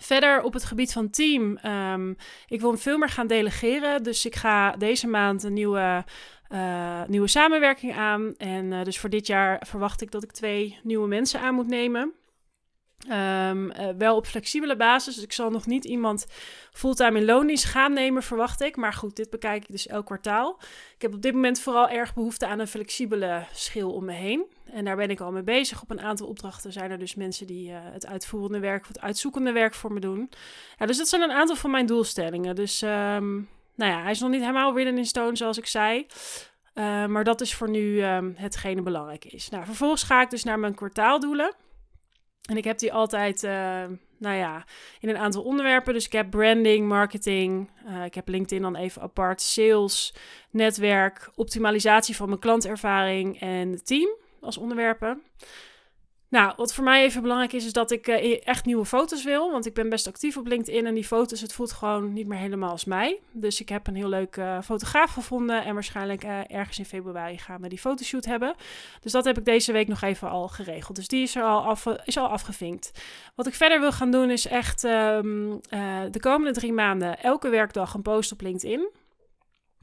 Verder 0.00 0.42
op 0.42 0.52
het 0.52 0.64
gebied 0.64 0.92
van 0.92 1.10
team. 1.10 1.58
Um, 1.64 2.16
ik 2.48 2.60
wil 2.60 2.76
veel 2.76 2.98
meer 2.98 3.08
gaan 3.08 3.26
delegeren. 3.26 4.02
Dus 4.02 4.26
ik 4.26 4.34
ga 4.34 4.76
deze 4.76 5.06
maand 5.06 5.42
een 5.42 5.52
nieuwe, 5.52 6.04
uh, 6.48 7.02
nieuwe 7.06 7.28
samenwerking 7.28 7.96
aan. 7.96 8.34
En 8.36 8.72
uh, 8.72 8.82
dus 8.84 8.98
voor 8.98 9.10
dit 9.10 9.26
jaar 9.26 9.62
verwacht 9.66 10.00
ik 10.00 10.10
dat 10.10 10.22
ik 10.22 10.32
twee 10.32 10.78
nieuwe 10.82 11.08
mensen 11.08 11.40
aan 11.40 11.54
moet 11.54 11.68
nemen. 11.68 12.12
Um, 13.10 13.70
uh, 13.70 13.88
wel 13.98 14.16
op 14.16 14.26
flexibele 14.26 14.76
basis. 14.76 15.14
Dus 15.14 15.24
ik 15.24 15.32
zal 15.32 15.50
nog 15.50 15.66
niet 15.66 15.84
iemand 15.84 16.26
fulltime 16.72 17.18
in 17.18 17.24
loondienst 17.24 17.64
gaan 17.64 17.92
nemen, 17.92 18.22
verwacht 18.22 18.60
ik. 18.60 18.76
Maar 18.76 18.92
goed, 18.92 19.16
dit 19.16 19.30
bekijk 19.30 19.62
ik 19.62 19.70
dus 19.70 19.86
elk 19.86 20.06
kwartaal. 20.06 20.58
Ik 20.94 21.02
heb 21.02 21.14
op 21.14 21.22
dit 21.22 21.32
moment 21.32 21.60
vooral 21.60 21.88
erg 21.88 22.14
behoefte 22.14 22.46
aan 22.46 22.58
een 22.58 22.66
flexibele 22.66 23.46
schil 23.52 23.92
om 23.92 24.04
me 24.04 24.12
heen. 24.12 24.44
En 24.64 24.84
daar 24.84 24.96
ben 24.96 25.10
ik 25.10 25.20
al 25.20 25.32
mee 25.32 25.42
bezig. 25.42 25.82
Op 25.82 25.90
een 25.90 26.00
aantal 26.00 26.26
opdrachten 26.26 26.72
zijn 26.72 26.90
er 26.90 26.98
dus 26.98 27.14
mensen 27.14 27.46
die 27.46 27.70
uh, 27.70 27.76
het 27.80 28.06
uitvoerende 28.06 28.58
werk 28.58 28.82
of 28.82 28.88
het 28.88 29.00
uitzoekende 29.00 29.52
werk 29.52 29.74
voor 29.74 29.92
me 29.92 30.00
doen. 30.00 30.30
Ja, 30.78 30.86
dus 30.86 30.96
dat 30.96 31.08
zijn 31.08 31.22
een 31.22 31.32
aantal 31.32 31.56
van 31.56 31.70
mijn 31.70 31.86
doelstellingen. 31.86 32.54
Dus 32.54 32.82
um, 32.82 33.48
nou 33.74 33.92
ja, 33.92 34.02
hij 34.02 34.10
is 34.10 34.20
nog 34.20 34.30
niet 34.30 34.40
helemaal 34.40 34.72
written 34.72 34.98
in 34.98 35.06
stone, 35.06 35.36
zoals 35.36 35.58
ik 35.58 35.66
zei. 35.66 36.06
Uh, 36.74 37.06
maar 37.06 37.24
dat 37.24 37.40
is 37.40 37.54
voor 37.54 37.70
nu 37.70 38.00
hetgene 38.34 38.82
belangrijk 38.82 39.24
is. 39.24 39.48
Nou, 39.48 39.64
vervolgens 39.64 40.02
ga 40.02 40.22
ik 40.22 40.30
dus 40.30 40.44
naar 40.44 40.58
mijn 40.58 40.74
kwartaaldoelen. 40.74 41.54
En 42.46 42.56
ik 42.56 42.64
heb 42.64 42.78
die 42.78 42.92
altijd, 42.92 43.42
uh, 43.42 43.50
nou 44.18 44.36
ja, 44.36 44.64
in 45.00 45.08
een 45.08 45.18
aantal 45.18 45.42
onderwerpen. 45.42 45.94
Dus 45.94 46.06
ik 46.06 46.12
heb 46.12 46.30
branding, 46.30 46.88
marketing. 46.88 47.70
Uh, 47.88 48.04
ik 48.04 48.14
heb 48.14 48.28
LinkedIn 48.28 48.62
dan 48.62 48.76
even 48.76 49.02
apart. 49.02 49.40
Sales, 49.40 50.14
netwerk, 50.50 51.30
optimalisatie 51.34 52.16
van 52.16 52.28
mijn 52.28 52.40
klantervaring 52.40 53.40
en 53.40 53.84
team 53.84 54.08
als 54.40 54.56
onderwerpen. 54.56 55.22
Nou, 56.28 56.52
wat 56.56 56.74
voor 56.74 56.84
mij 56.84 57.04
even 57.04 57.22
belangrijk 57.22 57.52
is, 57.52 57.64
is 57.64 57.72
dat 57.72 57.90
ik 57.90 58.08
uh, 58.08 58.46
echt 58.46 58.64
nieuwe 58.64 58.84
foto's 58.84 59.24
wil. 59.24 59.50
Want 59.50 59.66
ik 59.66 59.74
ben 59.74 59.88
best 59.88 60.06
actief 60.06 60.36
op 60.36 60.46
LinkedIn 60.46 60.86
en 60.86 60.94
die 60.94 61.04
foto's, 61.04 61.40
het 61.40 61.52
voelt 61.52 61.72
gewoon 61.72 62.12
niet 62.12 62.26
meer 62.26 62.38
helemaal 62.38 62.70
als 62.70 62.84
mij. 62.84 63.18
Dus 63.32 63.60
ik 63.60 63.68
heb 63.68 63.86
een 63.86 63.94
heel 63.94 64.08
leuk 64.08 64.36
uh, 64.36 64.60
fotograaf 64.60 65.12
gevonden 65.12 65.64
en 65.64 65.74
waarschijnlijk 65.74 66.24
uh, 66.24 66.38
ergens 66.50 66.78
in 66.78 66.84
februari 66.84 67.38
gaan 67.38 67.60
we 67.60 67.68
die 67.68 67.78
fotoshoot 67.78 68.24
hebben. 68.24 68.54
Dus 69.00 69.12
dat 69.12 69.24
heb 69.24 69.38
ik 69.38 69.44
deze 69.44 69.72
week 69.72 69.88
nog 69.88 70.02
even 70.02 70.28
al 70.28 70.48
geregeld. 70.48 70.96
Dus 70.96 71.08
die 71.08 71.22
is, 71.22 71.36
er 71.36 71.42
al, 71.42 71.62
af, 71.62 71.86
is 72.04 72.18
al 72.18 72.28
afgevinkt. 72.28 72.90
Wat 73.34 73.46
ik 73.46 73.54
verder 73.54 73.80
wil 73.80 73.92
gaan 73.92 74.10
doen 74.10 74.30
is 74.30 74.46
echt 74.46 74.84
um, 74.84 75.60
de 76.10 76.20
komende 76.20 76.52
drie 76.52 76.72
maanden 76.72 77.22
elke 77.22 77.48
werkdag 77.48 77.94
een 77.94 78.02
post 78.02 78.32
op 78.32 78.40
LinkedIn. 78.40 78.88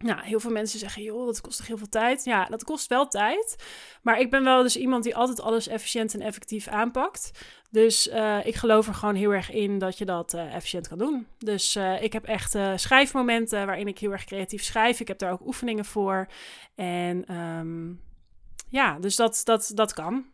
Nou, 0.03 0.21
heel 0.23 0.39
veel 0.39 0.51
mensen 0.51 0.79
zeggen, 0.79 1.03
joh, 1.03 1.25
dat 1.25 1.41
kost 1.41 1.57
toch 1.57 1.67
heel 1.67 1.77
veel 1.77 1.89
tijd. 1.89 2.23
Ja, 2.23 2.45
dat 2.45 2.63
kost 2.63 2.87
wel 2.87 3.07
tijd. 3.07 3.55
Maar 4.01 4.19
ik 4.19 4.29
ben 4.29 4.43
wel 4.43 4.63
dus 4.63 4.77
iemand 4.77 5.03
die 5.03 5.15
altijd 5.15 5.41
alles 5.41 5.67
efficiënt 5.67 6.13
en 6.13 6.21
effectief 6.21 6.67
aanpakt. 6.67 7.31
Dus 7.71 8.07
uh, 8.07 8.45
ik 8.45 8.55
geloof 8.55 8.87
er 8.87 8.93
gewoon 8.93 9.15
heel 9.15 9.31
erg 9.31 9.51
in 9.51 9.79
dat 9.79 9.97
je 9.97 10.05
dat 10.05 10.33
uh, 10.33 10.55
efficiënt 10.55 10.87
kan 10.87 10.97
doen. 10.97 11.27
Dus 11.37 11.75
uh, 11.75 12.01
ik 12.01 12.13
heb 12.13 12.25
echt 12.25 12.57
schrijfmomenten 12.75 13.65
waarin 13.65 13.87
ik 13.87 13.99
heel 13.99 14.11
erg 14.11 14.23
creatief 14.23 14.63
schrijf. 14.63 14.99
Ik 14.99 15.07
heb 15.07 15.19
daar 15.19 15.31
ook 15.31 15.45
oefeningen 15.45 15.85
voor. 15.85 16.27
En 16.75 17.35
um, 17.35 18.01
ja, 18.69 18.99
dus 18.99 19.15
dat, 19.15 19.41
dat, 19.43 19.71
dat 19.73 19.93
kan. 19.93 20.25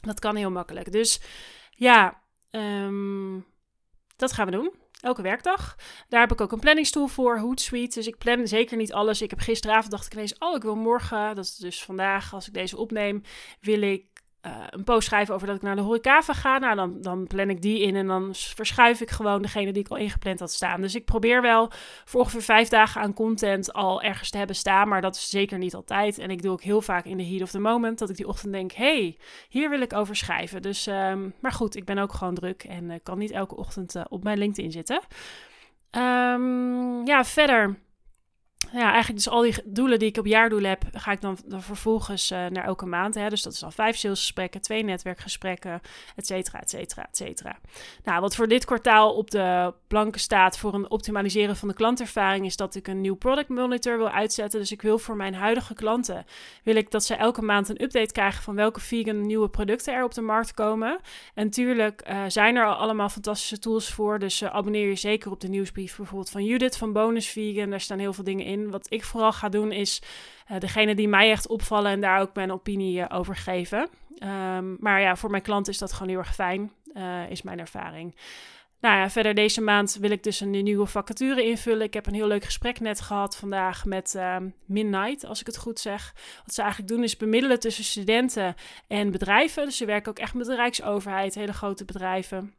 Dat 0.00 0.20
kan 0.20 0.36
heel 0.36 0.50
makkelijk. 0.50 0.92
Dus 0.92 1.20
ja, 1.70 2.22
um, 2.50 3.46
dat 4.16 4.32
gaan 4.32 4.46
we 4.46 4.52
doen. 4.52 4.81
Elke 5.02 5.22
werkdag. 5.22 5.76
Daar 6.08 6.20
heb 6.20 6.32
ik 6.32 6.40
ook 6.40 6.52
een 6.52 6.60
planningstoel 6.60 7.06
voor, 7.06 7.38
Hootsuite. 7.38 7.98
Dus 7.98 8.06
ik 8.06 8.18
plan 8.18 8.46
zeker 8.46 8.76
niet 8.76 8.92
alles. 8.92 9.22
Ik 9.22 9.30
heb 9.30 9.38
gisteravond 9.38 9.90
dacht 9.90 10.06
ik 10.06 10.12
ineens, 10.12 10.38
oh, 10.38 10.56
ik 10.56 10.62
wil 10.62 10.76
morgen, 10.76 11.34
dat 11.34 11.44
is 11.44 11.56
dus 11.56 11.82
vandaag 11.82 12.34
als 12.34 12.46
ik 12.46 12.54
deze 12.54 12.76
opneem, 12.76 13.22
wil 13.60 13.82
ik 13.82 14.04
uh, 14.46 14.52
een 14.70 14.84
post 14.84 15.06
schrijven 15.06 15.34
over 15.34 15.46
dat 15.46 15.56
ik 15.56 15.62
naar 15.62 15.76
de 15.76 15.82
horecava 15.82 16.32
ga. 16.32 16.58
Nou, 16.58 16.76
dan, 16.76 17.00
dan 17.00 17.26
plan 17.26 17.50
ik 17.50 17.62
die 17.62 17.80
in 17.80 17.96
en 17.96 18.06
dan 18.06 18.30
verschuif 18.34 19.00
ik 19.00 19.10
gewoon 19.10 19.42
degene 19.42 19.72
die 19.72 19.82
ik 19.82 19.90
al 19.90 19.96
ingepland 19.96 20.40
had 20.40 20.52
staan. 20.52 20.80
Dus 20.80 20.94
ik 20.94 21.04
probeer 21.04 21.42
wel 21.42 21.70
voor 22.04 22.20
ongeveer 22.20 22.42
vijf 22.42 22.68
dagen 22.68 23.00
aan 23.00 23.14
content 23.14 23.72
al 23.72 24.02
ergens 24.02 24.30
te 24.30 24.38
hebben 24.38 24.56
staan. 24.56 24.88
Maar 24.88 25.00
dat 25.00 25.14
is 25.14 25.30
zeker 25.30 25.58
niet 25.58 25.74
altijd. 25.74 26.18
En 26.18 26.30
ik 26.30 26.42
doe 26.42 26.52
ook 26.52 26.62
heel 26.62 26.82
vaak 26.82 27.04
in 27.04 27.16
de 27.16 27.26
heat 27.26 27.42
of 27.42 27.50
the 27.50 27.58
moment 27.58 27.98
dat 27.98 28.10
ik 28.10 28.16
die 28.16 28.28
ochtend 28.28 28.52
denk, 28.52 28.72
hey, 28.72 29.16
hier 29.48 29.70
wil 29.70 29.80
ik 29.80 29.92
over 29.92 30.16
schrijven. 30.16 30.62
Dus, 30.62 30.86
um, 30.86 31.34
maar 31.40 31.52
goed, 31.52 31.76
ik 31.76 31.84
ben 31.84 31.98
ook 31.98 32.12
gewoon 32.12 32.34
druk 32.34 32.64
en 32.64 32.90
uh, 32.90 32.96
kan 33.02 33.18
niet 33.18 33.30
elke 33.30 33.56
ochtend 33.56 33.94
uh, 33.94 34.02
op 34.08 34.22
mijn 34.22 34.38
LinkedIn 34.38 34.70
zitten. 34.70 35.00
Um, 35.96 37.06
ja, 37.06 37.24
verder 37.24 37.78
ja, 38.72 38.90
eigenlijk 38.92 39.24
dus 39.24 39.28
al 39.28 39.42
die 39.42 39.54
doelen 39.64 39.98
die 39.98 40.08
ik 40.08 40.16
op 40.16 40.26
jaardoelen 40.26 40.70
heb, 40.70 40.82
ga 40.92 41.12
ik 41.12 41.20
dan, 41.20 41.38
dan 41.46 41.62
vervolgens 41.62 42.30
uh, 42.30 42.46
naar 42.46 42.64
elke 42.64 42.86
maand. 42.86 43.14
Hè. 43.14 43.28
Dus 43.28 43.42
dat 43.42 43.52
is 43.52 43.58
dan 43.58 43.72
vijf 43.72 43.96
salesgesprekken, 43.96 44.60
twee 44.60 44.84
netwerkgesprekken, 44.84 45.80
et 46.16 46.26
cetera, 46.26 46.60
et 46.60 46.70
cetera, 46.70 47.02
et 47.02 47.16
cetera. 47.16 47.58
Nou, 48.04 48.20
wat 48.20 48.34
voor 48.34 48.48
dit 48.48 48.64
kwartaal 48.64 49.14
op 49.14 49.30
de 49.30 49.74
planken 49.86 50.20
staat 50.20 50.58
voor 50.58 50.74
een 50.74 50.90
optimaliseren 50.90 51.56
van 51.56 51.68
de 51.68 51.74
klantervaring, 51.74 52.46
is 52.46 52.56
dat 52.56 52.74
ik 52.74 52.88
een 52.88 53.00
nieuw 53.00 53.16
product 53.16 53.48
monitor 53.48 53.96
wil 53.96 54.10
uitzetten. 54.10 54.60
Dus 54.60 54.72
ik 54.72 54.82
wil 54.82 54.98
voor 54.98 55.16
mijn 55.16 55.34
huidige 55.34 55.74
klanten, 55.74 56.24
wil 56.62 56.76
ik 56.76 56.90
dat 56.90 57.04
ze 57.04 57.14
elke 57.14 57.42
maand 57.42 57.68
een 57.68 57.82
update 57.82 58.12
krijgen 58.12 58.42
van 58.42 58.54
welke 58.54 58.80
vegan 58.80 59.26
nieuwe 59.26 59.48
producten 59.48 59.94
er 59.94 60.04
op 60.04 60.14
de 60.14 60.20
markt 60.20 60.54
komen. 60.54 61.00
En 61.34 61.44
natuurlijk 61.44 62.08
uh, 62.08 62.22
zijn 62.28 62.56
er 62.56 62.66
al 62.66 62.74
allemaal 62.74 63.08
fantastische 63.08 63.58
tools 63.58 63.88
voor, 63.88 64.18
dus 64.18 64.42
uh, 64.42 64.54
abonneer 64.54 64.88
je 64.88 64.94
zeker 64.94 65.30
op 65.30 65.40
de 65.40 65.48
nieuwsbrief 65.48 65.96
bijvoorbeeld 65.96 66.30
van 66.30 66.44
Judith 66.44 66.76
van 66.76 66.92
Bonus 66.92 67.28
Vegan. 67.28 67.70
Daar 67.70 67.80
staan 67.80 67.98
heel 67.98 68.12
veel 68.12 68.24
dingen 68.24 68.44
in. 68.44 68.61
Wat 68.70 68.86
ik 68.88 69.04
vooral 69.04 69.32
ga 69.32 69.48
doen 69.48 69.72
is 69.72 70.02
uh, 70.50 70.58
degene 70.58 70.94
die 70.94 71.08
mij 71.08 71.30
echt 71.30 71.46
opvallen 71.46 71.90
en 71.90 72.00
daar 72.00 72.20
ook 72.20 72.34
mijn 72.34 72.52
opinie 72.52 72.98
uh, 72.98 73.06
over 73.08 73.36
geven. 73.36 73.88
Um, 74.22 74.76
maar 74.80 75.00
ja, 75.00 75.16
voor 75.16 75.30
mijn 75.30 75.42
klanten 75.42 75.72
is 75.72 75.78
dat 75.78 75.92
gewoon 75.92 76.08
heel 76.08 76.18
erg 76.18 76.34
fijn, 76.34 76.72
uh, 76.94 77.30
is 77.30 77.42
mijn 77.42 77.58
ervaring. 77.58 78.14
Nou 78.80 78.96
ja, 78.96 79.10
verder 79.10 79.34
deze 79.34 79.60
maand 79.60 79.96
wil 80.00 80.10
ik 80.10 80.22
dus 80.22 80.40
een 80.40 80.50
nieuwe 80.50 80.86
vacature 80.86 81.44
invullen. 81.44 81.86
Ik 81.86 81.94
heb 81.94 82.06
een 82.06 82.14
heel 82.14 82.26
leuk 82.26 82.44
gesprek 82.44 82.80
net 82.80 83.00
gehad 83.00 83.36
vandaag 83.36 83.84
met 83.84 84.14
uh, 84.16 84.36
Midnight, 84.66 85.24
als 85.24 85.40
ik 85.40 85.46
het 85.46 85.56
goed 85.56 85.78
zeg. 85.78 86.14
Wat 86.44 86.54
ze 86.54 86.60
eigenlijk 86.60 86.92
doen 86.92 87.02
is 87.02 87.16
bemiddelen 87.16 87.60
tussen 87.60 87.84
studenten 87.84 88.54
en 88.86 89.10
bedrijven. 89.10 89.64
Dus 89.64 89.76
ze 89.76 89.84
werken 89.84 90.10
ook 90.10 90.18
echt 90.18 90.34
met 90.34 90.46
de 90.46 90.54
Rijksoverheid, 90.54 91.34
hele 91.34 91.52
grote 91.52 91.84
bedrijven. 91.84 92.54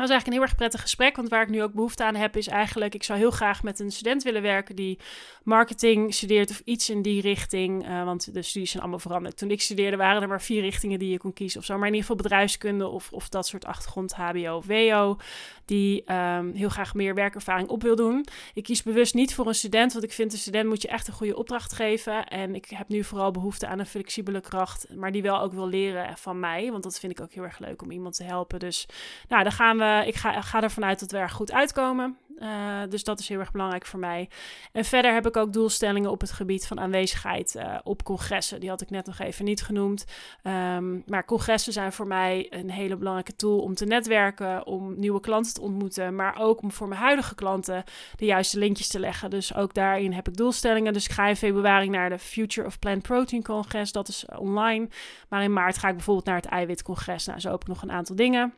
Dat 0.00 0.08
is 0.08 0.14
eigenlijk 0.14 0.26
een 0.26 0.48
heel 0.48 0.58
erg 0.58 0.70
prettig 0.70 0.80
gesprek, 0.90 1.16
want 1.16 1.28
waar 1.28 1.42
ik 1.42 1.48
nu 1.48 1.62
ook 1.62 1.72
behoefte 1.72 2.04
aan 2.04 2.14
heb, 2.14 2.36
is 2.36 2.48
eigenlijk, 2.48 2.94
ik 2.94 3.02
zou 3.02 3.18
heel 3.18 3.30
graag 3.30 3.62
met 3.62 3.80
een 3.80 3.90
student 3.90 4.22
willen 4.22 4.42
werken 4.42 4.76
die 4.76 4.98
marketing 5.42 6.14
studeert 6.14 6.50
of 6.50 6.62
iets 6.64 6.90
in 6.90 7.02
die 7.02 7.20
richting, 7.20 7.88
uh, 7.88 8.04
want 8.04 8.34
de 8.34 8.42
studies 8.42 8.70
zijn 8.70 8.82
allemaal 8.82 9.00
veranderd. 9.00 9.36
Toen 9.36 9.50
ik 9.50 9.60
studeerde 9.60 9.96
waren 9.96 10.22
er 10.22 10.28
maar 10.28 10.42
vier 10.42 10.60
richtingen 10.60 10.98
die 10.98 11.10
je 11.10 11.18
kon 11.18 11.32
kiezen 11.32 11.60
of 11.60 11.66
zo, 11.66 11.78
maar 11.78 11.88
in 11.88 11.94
ieder 11.94 12.08
geval 12.08 12.22
bedrijfskunde 12.22 12.86
of, 12.86 13.12
of 13.12 13.28
dat 13.28 13.46
soort 13.46 13.64
achtergrond, 13.64 14.14
HBO 14.14 14.56
of 14.56 14.66
WO, 14.66 15.16
die 15.64 16.12
um, 16.12 16.52
heel 16.54 16.68
graag 16.68 16.94
meer 16.94 17.14
werkervaring 17.14 17.68
op 17.68 17.82
wil 17.82 17.96
doen. 17.96 18.26
Ik 18.54 18.62
kies 18.62 18.82
bewust 18.82 19.14
niet 19.14 19.34
voor 19.34 19.46
een 19.46 19.54
student, 19.54 19.92
want 19.92 20.04
ik 20.04 20.12
vind 20.12 20.32
een 20.32 20.38
student 20.38 20.68
moet 20.68 20.82
je 20.82 20.88
echt 20.88 21.08
een 21.08 21.14
goede 21.14 21.36
opdracht 21.36 21.72
geven 21.72 22.26
en 22.26 22.54
ik 22.54 22.66
heb 22.68 22.88
nu 22.88 23.04
vooral 23.04 23.30
behoefte 23.30 23.66
aan 23.66 23.78
een 23.78 23.86
flexibele 23.86 24.40
kracht, 24.40 24.86
maar 24.94 25.12
die 25.12 25.22
wel 25.22 25.40
ook 25.40 25.52
wil 25.52 25.68
leren 25.68 26.16
van 26.16 26.40
mij, 26.40 26.70
want 26.70 26.82
dat 26.82 27.00
vind 27.00 27.12
ik 27.12 27.20
ook 27.20 27.32
heel 27.32 27.44
erg 27.44 27.58
leuk 27.58 27.82
om 27.82 27.90
iemand 27.90 28.16
te 28.16 28.24
helpen. 28.24 28.58
Dus 28.58 28.86
nou, 29.28 29.42
dan 29.42 29.52
gaan 29.52 29.78
we 29.78 29.88
uh, 29.90 30.06
ik 30.06 30.14
ga, 30.14 30.40
ga 30.40 30.62
ervan 30.62 30.84
uit 30.84 31.00
dat 31.00 31.10
we 31.10 31.18
er 31.18 31.30
goed 31.30 31.52
uitkomen. 31.52 32.18
Uh, 32.40 32.80
dus 32.88 33.04
dat 33.04 33.20
is 33.20 33.28
heel 33.28 33.38
erg 33.38 33.50
belangrijk 33.52 33.86
voor 33.86 33.98
mij. 33.98 34.28
En 34.72 34.84
verder 34.84 35.14
heb 35.14 35.26
ik 35.26 35.36
ook 35.36 35.52
doelstellingen 35.52 36.10
op 36.10 36.20
het 36.20 36.32
gebied 36.32 36.66
van 36.66 36.80
aanwezigheid 36.80 37.54
uh, 37.54 37.78
op 37.82 38.02
congressen. 38.02 38.60
Die 38.60 38.68
had 38.68 38.80
ik 38.80 38.90
net 38.90 39.06
nog 39.06 39.18
even 39.18 39.44
niet 39.44 39.62
genoemd. 39.62 40.04
Um, 40.42 41.02
maar 41.06 41.24
congressen 41.24 41.72
zijn 41.72 41.92
voor 41.92 42.06
mij 42.06 42.46
een 42.50 42.70
hele 42.70 42.96
belangrijke 42.96 43.36
tool 43.36 43.58
om 43.58 43.74
te 43.74 43.84
netwerken, 43.84 44.66
om 44.66 44.98
nieuwe 44.98 45.20
klanten 45.20 45.54
te 45.54 45.60
ontmoeten, 45.60 46.14
maar 46.14 46.38
ook 46.38 46.62
om 46.62 46.72
voor 46.72 46.88
mijn 46.88 47.00
huidige 47.00 47.34
klanten 47.34 47.84
de 48.16 48.24
juiste 48.24 48.58
linkjes 48.58 48.88
te 48.88 49.00
leggen. 49.00 49.30
Dus 49.30 49.54
ook 49.54 49.74
daarin 49.74 50.12
heb 50.12 50.28
ik 50.28 50.36
doelstellingen. 50.36 50.92
Dus 50.92 51.04
ik 51.04 51.12
ga 51.12 51.26
in 51.26 51.36
februari 51.36 51.88
naar 51.88 52.10
de 52.10 52.18
Future 52.18 52.66
of 52.66 52.78
Plant 52.78 53.02
Protein 53.02 53.42
Congres. 53.42 53.92
Dat 53.92 54.08
is 54.08 54.24
online. 54.36 54.88
Maar 55.28 55.42
in 55.42 55.52
maart 55.52 55.78
ga 55.78 55.88
ik 55.88 55.94
bijvoorbeeld 55.94 56.26
naar 56.26 56.36
het 56.36 56.46
Eiwitcongres. 56.46 57.26
Nou, 57.26 57.40
zo 57.40 57.50
heb 57.50 57.60
ik 57.60 57.68
nog 57.68 57.82
een 57.82 57.92
aantal 57.92 58.16
dingen. 58.16 58.54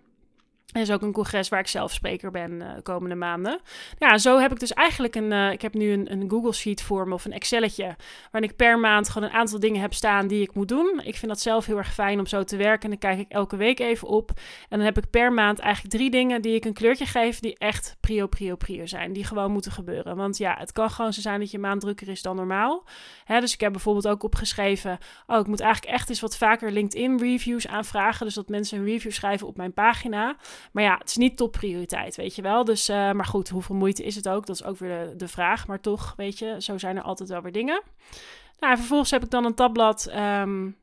Er 0.72 0.80
is 0.80 0.90
ook 0.90 1.02
een 1.02 1.12
congres 1.12 1.48
waar 1.48 1.60
ik 1.60 1.66
zelf 1.66 1.92
spreker 1.92 2.30
ben 2.30 2.52
uh, 2.52 2.68
komende 2.82 3.14
maanden. 3.14 3.60
Ja, 3.98 4.18
zo 4.18 4.38
heb 4.38 4.52
ik 4.52 4.60
dus 4.60 4.72
eigenlijk 4.72 5.14
een. 5.14 5.30
Uh, 5.30 5.52
ik 5.52 5.62
heb 5.62 5.74
nu 5.74 5.92
een, 5.92 6.12
een, 6.12 6.30
Google 6.30 6.52
Sheet 6.52 6.82
voor 6.82 7.08
me 7.08 7.14
of 7.14 7.24
een 7.24 7.32
Excelletje. 7.32 7.96
Waarin 8.30 8.50
ik 8.50 8.56
per 8.56 8.78
maand 8.78 9.08
gewoon 9.08 9.28
een 9.28 9.34
aantal 9.34 9.60
dingen 9.60 9.80
heb 9.80 9.94
staan 9.94 10.26
die 10.26 10.42
ik 10.42 10.54
moet 10.54 10.68
doen. 10.68 11.00
Ik 11.04 11.16
vind 11.16 11.32
dat 11.32 11.40
zelf 11.40 11.66
heel 11.66 11.76
erg 11.76 11.94
fijn 11.94 12.18
om 12.18 12.26
zo 12.26 12.44
te 12.44 12.56
werken. 12.56 12.82
En 12.82 12.90
dan 12.90 12.98
kijk 12.98 13.18
ik 13.18 13.28
elke 13.28 13.56
week 13.56 13.78
even 13.78 14.08
op. 14.08 14.30
En 14.68 14.78
dan 14.78 14.80
heb 14.80 14.98
ik 14.98 15.10
per 15.10 15.32
maand 15.32 15.58
eigenlijk 15.58 15.94
drie 15.94 16.10
dingen 16.10 16.42
die 16.42 16.54
ik 16.54 16.64
een 16.64 16.72
kleurtje 16.72 17.06
geef. 17.06 17.40
Die 17.40 17.58
echt 17.58 17.96
prio, 18.00 18.26
prio, 18.26 18.56
prio 18.56 18.86
zijn. 18.86 19.12
Die 19.12 19.24
gewoon 19.24 19.52
moeten 19.52 19.72
gebeuren. 19.72 20.16
Want 20.16 20.38
ja, 20.38 20.56
het 20.58 20.72
kan 20.72 20.90
gewoon 20.90 21.12
zo 21.12 21.20
zijn 21.20 21.40
dat 21.40 21.50
je 21.50 21.58
maand 21.58 21.80
drukker 21.80 22.08
is 22.08 22.22
dan 22.22 22.36
normaal. 22.36 22.84
Hè, 23.24 23.40
dus 23.40 23.52
ik 23.52 23.60
heb 23.60 23.72
bijvoorbeeld 23.72 24.08
ook 24.08 24.22
opgeschreven. 24.22 24.98
Oh, 25.26 25.38
ik 25.38 25.46
moet 25.46 25.60
eigenlijk 25.60 25.94
echt 25.94 26.08
eens 26.08 26.20
wat 26.20 26.36
vaker 26.36 26.72
LinkedIn 26.72 27.18
reviews 27.18 27.66
aanvragen. 27.66 28.26
Dus 28.26 28.34
dat 28.34 28.48
mensen 28.48 28.78
een 28.78 28.84
review 28.84 29.12
schrijven 29.12 29.46
op 29.46 29.56
mijn 29.56 29.72
pagina. 29.72 30.36
Maar 30.72 30.82
ja, 30.82 30.96
het 30.98 31.08
is 31.08 31.16
niet 31.16 31.36
topprioriteit, 31.36 32.16
weet 32.16 32.34
je 32.34 32.42
wel. 32.42 32.64
Dus, 32.64 32.88
uh, 32.88 32.96
maar 32.96 33.24
goed, 33.24 33.48
hoeveel 33.48 33.76
moeite 33.76 34.04
is 34.04 34.14
het 34.14 34.28
ook? 34.28 34.46
Dat 34.46 34.56
is 34.56 34.64
ook 34.64 34.78
weer 34.78 35.16
de, 35.16 35.28
vraag. 35.28 35.66
Maar 35.66 35.80
toch, 35.80 36.14
weet 36.16 36.38
je, 36.38 36.56
zo 36.58 36.78
zijn 36.78 36.96
er 36.96 37.02
altijd 37.02 37.28
wel 37.28 37.42
weer 37.42 37.52
dingen. 37.52 37.82
Nou, 38.58 38.76
vervolgens 38.76 39.10
heb 39.10 39.24
ik 39.24 39.30
dan 39.30 39.44
een 39.44 39.54
tabblad 39.54 40.12
um, 40.16 40.76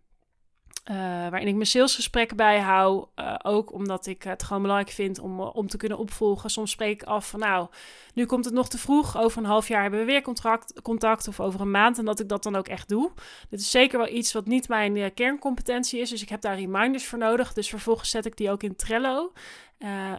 uh, 0.89 0.95
waarin 0.95 1.47
ik 1.47 1.53
mijn 1.53 1.65
salesgesprekken 1.65 2.37
bijhoud. 2.37 3.07
Uh, 3.15 3.35
ook 3.43 3.73
omdat 3.73 4.05
ik 4.05 4.23
het 4.23 4.43
gewoon 4.43 4.61
belangrijk 4.61 4.91
vind 4.93 5.19
om, 5.19 5.39
om 5.41 5.67
te 5.67 5.77
kunnen 5.77 5.97
opvolgen. 5.97 6.49
Soms 6.49 6.71
spreek 6.71 7.01
ik 7.01 7.07
af 7.07 7.29
van 7.29 7.39
nou, 7.39 7.67
nu 8.13 8.25
komt 8.25 8.45
het 8.45 8.53
nog 8.53 8.69
te 8.69 8.77
vroeg. 8.77 9.17
Over 9.17 9.37
een 9.37 9.45
half 9.45 9.67
jaar 9.67 9.81
hebben 9.81 9.99
we 9.99 10.05
weer 10.05 10.21
contract, 10.21 10.81
contact 10.81 11.27
of 11.27 11.39
over 11.39 11.61
een 11.61 11.71
maand. 11.71 11.97
En 11.97 12.05
dat 12.05 12.19
ik 12.19 12.29
dat 12.29 12.43
dan 12.43 12.55
ook 12.55 12.67
echt 12.67 12.89
doe. 12.89 13.11
Dit 13.49 13.59
is 13.59 13.71
zeker 13.71 13.97
wel 13.97 14.07
iets 14.07 14.33
wat 14.33 14.45
niet 14.45 14.67
mijn 14.67 15.13
kerncompetentie 15.13 15.99
is. 15.99 16.09
Dus 16.09 16.21
ik 16.21 16.29
heb 16.29 16.41
daar 16.41 16.55
reminders 16.55 17.05
voor 17.05 17.19
nodig. 17.19 17.53
Dus 17.53 17.69
vervolgens 17.69 18.09
zet 18.09 18.25
ik 18.25 18.37
die 18.37 18.51
ook 18.51 18.63
in 18.63 18.75
Trello. 18.75 19.31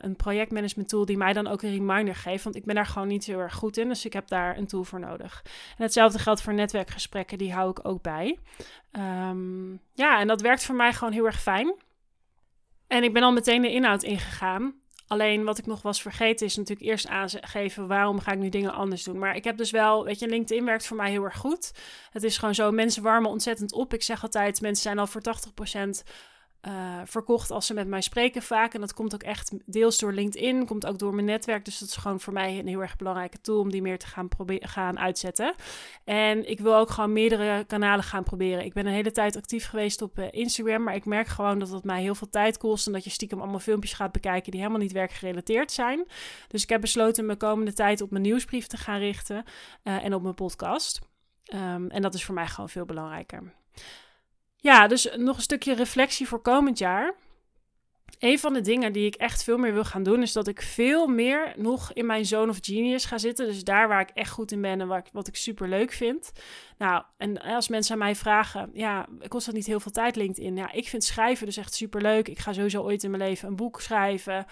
Een 0.01 0.17
projectmanagement 0.17 0.89
tool 0.89 1.05
die 1.05 1.17
mij 1.17 1.33
dan 1.33 1.47
ook 1.47 1.63
een 1.63 1.71
reminder 1.71 2.15
geeft. 2.15 2.45
Want 2.45 2.57
ik 2.57 2.65
ben 2.65 2.75
daar 2.75 2.87
gewoon 2.87 3.09
niet 3.09 3.25
heel 3.25 3.39
erg 3.39 3.55
goed 3.55 3.77
in. 3.77 3.89
Dus 3.89 4.05
ik 4.05 4.13
heb 4.13 4.29
daar 4.29 4.59
een 4.59 4.67
tool 4.67 4.85
voor 4.85 5.01
nodig. 5.01 5.43
En 5.77 5.83
hetzelfde 5.83 6.19
geldt 6.19 6.43
voor 6.43 6.55
netwerkgesprekken. 6.55 7.39
Die 7.39 7.53
hou 7.53 7.71
ik 7.71 7.89
ook 7.89 8.03
bij. 8.03 8.39
Um, 8.93 9.81
ja, 9.95 10.21
en 10.21 10.27
dat 10.27 10.41
werkt 10.41 10.65
voor 10.65 10.75
mij 10.75 10.93
gewoon 10.93 11.13
heel 11.13 11.27
erg 11.27 11.41
fijn. 11.43 11.75
En 12.87 13.03
ik 13.03 13.13
ben 13.13 13.23
al 13.23 13.33
meteen 13.33 13.63
de 13.63 13.73
inhoud 13.73 14.03
ingegaan. 14.03 14.75
Alleen 15.07 15.45
wat 15.45 15.59
ik 15.59 15.67
nog 15.67 15.83
was 15.83 16.03
vergeten 16.03 16.47
is 16.47 16.57
natuurlijk 16.57 16.89
eerst 16.89 17.09
aangeven 17.09 17.87
waarom 17.87 18.21
ga 18.21 18.33
ik 18.33 18.39
nu 18.39 18.49
dingen 18.49 18.73
anders 18.73 19.03
doen. 19.05 19.19
Maar 19.19 19.37
ik 19.37 19.45
heb 19.45 19.57
dus 19.57 19.71
wel, 19.71 20.05
weet 20.05 20.19
je, 20.19 20.29
LinkedIn 20.29 20.65
werkt 20.65 20.87
voor 20.87 20.97
mij 20.97 21.11
heel 21.11 21.25
erg 21.25 21.37
goed. 21.37 21.73
Het 22.11 22.23
is 22.23 22.39
gewoon 22.39 22.55
zo, 22.55 22.71
mensen 22.71 23.03
warmen 23.03 23.31
ontzettend 23.31 23.73
op. 23.73 23.95
Ik 23.95 24.03
zeg 24.03 24.23
altijd, 24.23 24.61
mensen 24.61 24.83
zijn 24.83 24.99
al 24.99 25.07
voor 25.07 25.23
80% 25.23 26.03
uh, 26.69 27.01
verkocht 27.05 27.51
als 27.51 27.67
ze 27.67 27.75
met 27.75 27.89
mij 27.89 28.01
spreken 28.01 28.43
vaak. 28.43 28.75
En 28.75 28.81
dat 28.81 28.95
komt 28.95 29.15
ook 29.15 29.23
echt 29.23 29.53
deels 29.67 29.99
door 29.99 30.13
LinkedIn, 30.13 30.67
komt 30.67 30.87
ook 30.87 30.99
door 30.99 31.15
mijn 31.15 31.27
netwerk. 31.27 31.65
Dus 31.65 31.79
dat 31.79 31.89
is 31.89 31.97
gewoon 31.97 32.21
voor 32.21 32.33
mij 32.33 32.59
een 32.59 32.67
heel 32.67 32.81
erg 32.81 32.97
belangrijke 32.97 33.41
tool 33.41 33.61
om 33.61 33.71
die 33.71 33.83
meer 33.83 33.99
te 33.99 34.07
gaan, 34.07 34.29
gaan 34.61 34.99
uitzetten. 34.99 35.55
En 36.05 36.51
ik 36.51 36.61
wil 36.61 36.77
ook 36.77 36.91
gewoon 36.91 37.13
meerdere 37.13 37.65
kanalen 37.65 38.05
gaan 38.05 38.25
proberen. 38.25 38.65
Ik 38.65 38.73
ben 38.73 38.87
een 38.87 38.93
hele 38.93 39.11
tijd 39.11 39.37
actief 39.37 39.67
geweest 39.67 40.03
op 40.03 40.19
uh, 40.19 40.27
Instagram, 40.31 40.83
maar 40.83 40.95
ik 40.95 41.05
merk 41.05 41.27
gewoon 41.27 41.59
dat 41.59 41.71
het 41.71 41.85
mij 41.85 42.03
heel 42.03 42.15
veel 42.15 42.31
tijd 42.31 42.59
kost. 42.59 42.87
En 42.87 42.93
dat 42.93 43.05
je 43.05 43.11
stiekem 43.11 43.41
allemaal 43.41 43.59
filmpjes 43.59 43.93
gaat 43.93 44.13
bekijken 44.13 44.51
die 44.51 44.61
helemaal 44.61 44.83
niet 44.83 44.93
werkgerelateerd 44.93 45.73
zijn. 45.73 46.07
Dus 46.49 46.63
ik 46.63 46.69
heb 46.69 46.81
besloten 46.81 47.27
mijn 47.27 47.39
komende 47.39 47.73
tijd 47.73 48.01
op 48.01 48.11
mijn 48.11 48.23
nieuwsbrief 48.23 48.67
te 48.67 48.77
gaan 48.77 48.99
richten 48.99 49.45
uh, 49.85 50.05
en 50.05 50.15
op 50.15 50.23
mijn 50.23 50.35
podcast. 50.35 51.01
Um, 51.55 51.91
en 51.91 52.03
dat 52.03 52.15
is 52.15 52.25
voor 52.25 52.35
mij 52.35 52.47
gewoon 52.47 52.69
veel 52.69 52.85
belangrijker. 52.85 53.53
Ja, 54.61 54.87
dus 54.87 55.09
nog 55.17 55.37
een 55.37 55.43
stukje 55.43 55.75
reflectie 55.75 56.29
voor 56.29 56.41
komend 56.41 56.79
jaar. 56.79 57.15
Een 58.19 58.39
van 58.39 58.53
de 58.53 58.61
dingen 58.61 58.93
die 58.93 59.07
ik 59.07 59.15
echt 59.15 59.45
veel 59.45 59.59
meer 59.59 59.73
wil 59.73 59.85
gaan 59.85 60.03
doen, 60.03 60.23
is 60.23 60.33
dat 60.33 60.49
ik 60.49 60.63
veel 60.63 61.07
meer 61.07 61.53
nog 61.57 61.93
in 61.93 62.07
mijn 62.07 62.27
zone 62.27 62.51
of 62.51 62.59
genius 62.61 63.05
ga 63.05 63.19
zitten. 63.19 63.47
Dus 63.47 63.65
daar 63.65 63.89
waar 63.89 64.01
ik 64.01 64.11
echt 64.15 64.31
goed 64.31 64.53
in 64.53 64.61
ben 64.61 64.81
en 64.81 64.87
wat 64.89 64.99
ik, 64.99 65.09
wat 65.13 65.29
ik 65.29 65.37
super 65.37 65.69
leuk 65.69 65.93
vind. 65.93 66.33
Nou, 66.79 67.03
en 67.17 67.41
als 67.41 67.69
mensen 67.69 67.93
aan 67.93 67.99
mij 67.99 68.15
vragen, 68.15 68.71
ja, 68.73 69.07
kost 69.29 69.47
dat 69.47 69.55
niet 69.55 69.67
heel 69.67 69.81
veel 69.81 69.93
tijd 69.93 70.17
LinkedIn? 70.17 70.57
Ja, 70.57 70.73
ik 70.73 70.89
vind 70.89 71.05
schrijven 71.05 71.47
dus 71.47 71.57
echt 71.57 71.75
super 71.75 72.03
leuk. 72.03 72.29
Ik 72.29 72.39
ga 72.39 72.53
sowieso 72.53 72.83
ooit 72.83 73.03
in 73.03 73.11
mijn 73.11 73.23
leven 73.23 73.49
een 73.49 73.57
boek 73.57 73.81
schrijven. 73.81 74.47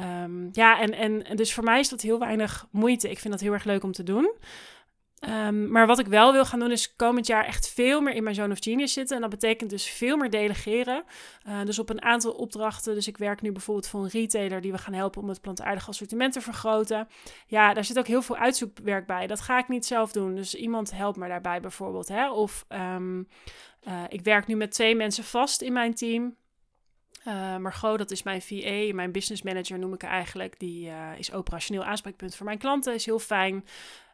Um, 0.00 0.48
ja, 0.52 0.80
en, 0.80 1.24
en 1.24 1.36
dus 1.36 1.54
voor 1.54 1.64
mij 1.64 1.80
is 1.80 1.88
dat 1.88 2.00
heel 2.00 2.18
weinig 2.18 2.66
moeite. 2.70 3.10
Ik 3.10 3.18
vind 3.18 3.32
dat 3.32 3.42
heel 3.42 3.52
erg 3.52 3.64
leuk 3.64 3.82
om 3.82 3.92
te 3.92 4.02
doen. 4.02 4.34
Um, 5.26 5.70
maar 5.70 5.86
wat 5.86 5.98
ik 5.98 6.06
wel 6.06 6.32
wil 6.32 6.44
gaan 6.44 6.58
doen 6.58 6.70
is 6.70 6.96
komend 6.96 7.26
jaar 7.26 7.44
echt 7.44 7.68
veel 7.68 8.00
meer 8.00 8.14
in 8.14 8.22
mijn 8.22 8.34
zone 8.34 8.52
of 8.52 8.58
genius 8.60 8.92
zitten. 8.92 9.16
En 9.16 9.22
dat 9.22 9.30
betekent 9.30 9.70
dus 9.70 9.90
veel 9.90 10.16
meer 10.16 10.30
delegeren. 10.30 11.04
Uh, 11.48 11.64
dus 11.64 11.78
op 11.78 11.90
een 11.90 12.02
aantal 12.02 12.32
opdrachten. 12.32 12.94
Dus 12.94 13.08
ik 13.08 13.16
werk 13.16 13.42
nu 13.42 13.52
bijvoorbeeld 13.52 13.88
voor 13.88 14.02
een 14.02 14.08
retailer 14.08 14.60
die 14.60 14.72
we 14.72 14.78
gaan 14.78 14.92
helpen 14.92 15.22
om 15.22 15.28
het 15.28 15.40
plantaardig 15.40 15.88
assortiment 15.88 16.32
te 16.32 16.40
vergroten. 16.40 17.08
Ja, 17.46 17.74
daar 17.74 17.84
zit 17.84 17.98
ook 17.98 18.06
heel 18.06 18.22
veel 18.22 18.36
uitzoekwerk 18.36 19.06
bij. 19.06 19.26
Dat 19.26 19.40
ga 19.40 19.58
ik 19.58 19.68
niet 19.68 19.86
zelf 19.86 20.12
doen. 20.12 20.34
Dus 20.34 20.54
iemand 20.54 20.92
helpt 20.92 21.18
me 21.18 21.28
daarbij 21.28 21.60
bijvoorbeeld. 21.60 22.08
Hè? 22.08 22.30
Of 22.30 22.64
um, 22.68 23.28
uh, 23.88 24.02
ik 24.08 24.20
werk 24.20 24.46
nu 24.46 24.56
met 24.56 24.70
twee 24.72 24.94
mensen 24.94 25.24
vast 25.24 25.62
in 25.62 25.72
mijn 25.72 25.94
team. 25.94 26.36
Uh, 27.24 27.56
Margot, 27.56 27.98
dat 27.98 28.10
is 28.10 28.22
mijn 28.22 28.42
VA, 28.42 28.94
mijn 28.94 29.12
business 29.12 29.42
manager 29.42 29.78
noem 29.78 29.92
ik 29.92 30.02
haar 30.02 30.10
eigenlijk. 30.10 30.58
Die 30.58 30.90
is 31.16 31.32
operationeel 31.32 31.84
aanspreekpunt 31.84 32.36
voor 32.36 32.46
mijn 32.46 32.58
klanten. 32.58 32.94
Is 32.94 33.06
heel 33.06 33.18
fijn. 33.18 33.64